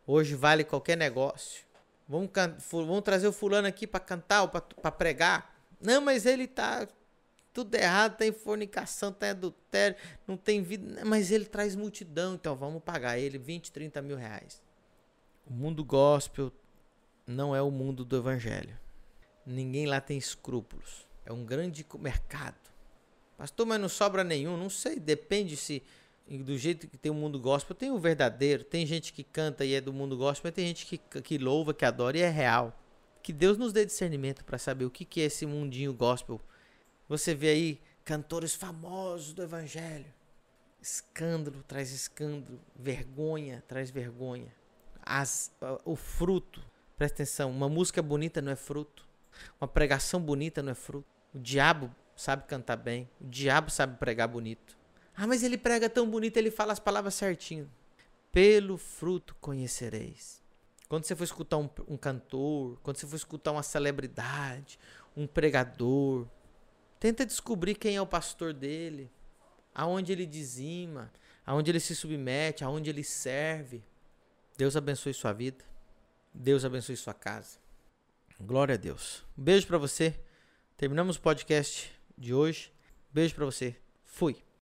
Hoje 0.07 0.35
vale 0.35 0.65
qualquer 0.65 0.97
negócio. 0.97 1.63
Vamos, 2.09 2.31
vamos 2.71 3.03
trazer 3.03 3.29
o 3.29 3.33
fulano 3.35 3.69
aqui 3.69 3.87
para 3.87 4.01
cantar 4.01 4.45
ou 4.45 4.49
para 4.49 4.93
pregar. 4.93 5.55
Não, 5.79 6.01
mas 6.01 6.25
ele 6.25 6.47
tá 6.47 6.89
tudo 7.55 7.77
errado, 7.77 8.17
tem 8.17 8.33
fornicação, 8.33 9.13
tem 9.13 9.31
adultério, 9.31 9.97
não 10.27 10.37
tem 10.37 10.61
vida. 10.61 11.05
Mas 11.05 11.31
ele 11.31 11.45
traz 11.45 11.77
multidão, 11.77 12.35
então 12.35 12.57
vamos 12.57 12.83
pagar 12.83 13.17
ele 13.17 13.39
20, 13.39 13.71
30 13.71 14.03
mil 14.03 14.17
reais. 14.17 14.61
O 15.47 15.53
mundo 15.53 15.85
gospel 15.85 16.53
não 17.25 17.55
é 17.55 17.63
o 17.63 17.71
mundo 17.71 18.05
do 18.05 18.17
evangelho. 18.17 18.77
Ninguém 19.47 19.87
lá 19.87 20.01
tem 20.01 20.19
escrúpulos. 20.19 21.07
É 21.25 21.33
um 21.33 21.45
grande 21.45 21.87
mercado. 21.99 22.57
Pastor, 23.39 23.65
mas 23.67 23.81
não 23.81 23.89
sobra 23.89 24.25
nenhum. 24.25 24.57
Não 24.57 24.69
sei, 24.69 24.99
depende 24.99 25.57
se 25.57 25.81
do 26.29 26.59
jeito 26.59 26.89
que 26.89 26.97
tem 26.97 27.13
o 27.13 27.15
mundo 27.15 27.39
gospel, 27.39 27.77
tem 27.77 27.91
o 27.91 27.99
verdadeiro, 27.99 28.65
tem 28.65 28.87
gente 28.87 29.13
que 29.13 29.23
canta 29.23 29.65
e 29.65 29.75
é 29.75 29.81
do 29.81 29.93
mundo 29.93 30.17
gospel, 30.17 30.49
mas 30.49 30.55
tem 30.55 30.67
gente 30.67 30.87
que, 30.87 30.99
que 31.21 31.39
louva, 31.39 31.75
que 31.75 31.85
adora 31.85 32.19
e 32.19 32.23
é 32.23 32.31
real. 32.31 32.77
Que 33.23 33.33
Deus 33.33 33.57
nos 33.57 33.73
dê 33.73 33.85
discernimento 33.85 34.45
para 34.45 34.59
saber 34.59 34.87
o 34.87 34.91
que, 34.91 35.05
que 35.05 35.21
é 35.21 35.25
esse 35.25 35.47
mundinho 35.47 35.93
gospel. 35.93 36.41
Você 37.17 37.33
vê 37.33 37.51
aí 37.51 37.81
cantores 38.05 38.57
famosos 38.57 39.33
do 39.33 39.41
evangelho. 39.41 40.13
Escândalo 40.83 41.63
traz 41.63 41.93
escândalo, 41.93 42.61
vergonha 42.75 43.63
traz 43.69 43.89
vergonha. 43.89 44.53
As, 45.01 45.53
o 45.85 45.95
fruto, 45.95 46.61
presta 46.97 47.23
atenção, 47.23 47.53
uma 47.53 47.69
música 47.69 48.03
bonita 48.03 48.43
não 48.43 48.51
é 48.51 48.57
fruto. 48.57 49.07
Uma 49.61 49.69
pregação 49.69 50.21
bonita 50.21 50.61
não 50.61 50.73
é 50.73 50.75
fruto. 50.75 51.07
O 51.33 51.39
diabo 51.39 51.95
sabe 52.17 52.49
cantar 52.49 52.77
bem, 52.77 53.09
o 53.21 53.29
diabo 53.29 53.71
sabe 53.71 53.97
pregar 53.97 54.27
bonito. 54.27 54.77
Ah, 55.17 55.29
mas 55.29 55.45
ele 55.45 55.57
prega 55.57 55.89
tão 55.89 56.11
bonito, 56.11 56.37
ele 56.37 56.51
fala 56.51 56.73
as 56.73 56.81
palavras 56.81 57.15
certinho. 57.15 57.71
Pelo 58.33 58.77
fruto 58.77 59.37
conhecereis. 59.41 60.43
Quando 60.89 61.05
você 61.05 61.15
for 61.15 61.23
escutar 61.23 61.59
um, 61.59 61.71
um 61.87 61.97
cantor, 61.97 62.77
quando 62.83 62.97
você 62.97 63.07
for 63.07 63.15
escutar 63.15 63.53
uma 63.53 63.63
celebridade, 63.63 64.81
um 65.17 65.29
pregador, 65.29 66.27
tenta 67.05 67.27
descobrir 67.27 67.75
quem 67.75 67.97
é 67.97 68.01
o 68.01 68.07
pastor 68.07 68.55
dele, 68.55 69.11
aonde 69.75 70.11
ele 70.11 70.25
dizima, 70.25 71.13
aonde 71.45 71.71
ele 71.71 71.79
se 71.79 71.95
submete, 71.95 72.65
aonde 72.65 72.89
ele 72.89 73.05
serve. 73.05 73.85
Deus 74.57 74.75
abençoe 74.75 75.13
sua 75.13 75.31
vida. 75.31 75.63
Deus 76.33 76.65
abençoe 76.65 76.97
sua 76.97 77.13
casa. 77.13 77.59
Glória 78.41 78.75
a 78.75 78.79
Deus. 78.79 79.23
Um 79.37 79.43
beijo 79.43 79.67
para 79.67 79.77
você. 79.77 80.19
Terminamos 80.79 81.17
o 81.17 81.21
podcast 81.21 81.93
de 82.17 82.33
hoje. 82.33 82.73
Beijo 83.13 83.35
para 83.35 83.45
você. 83.45 83.77
Fui. 84.07 84.44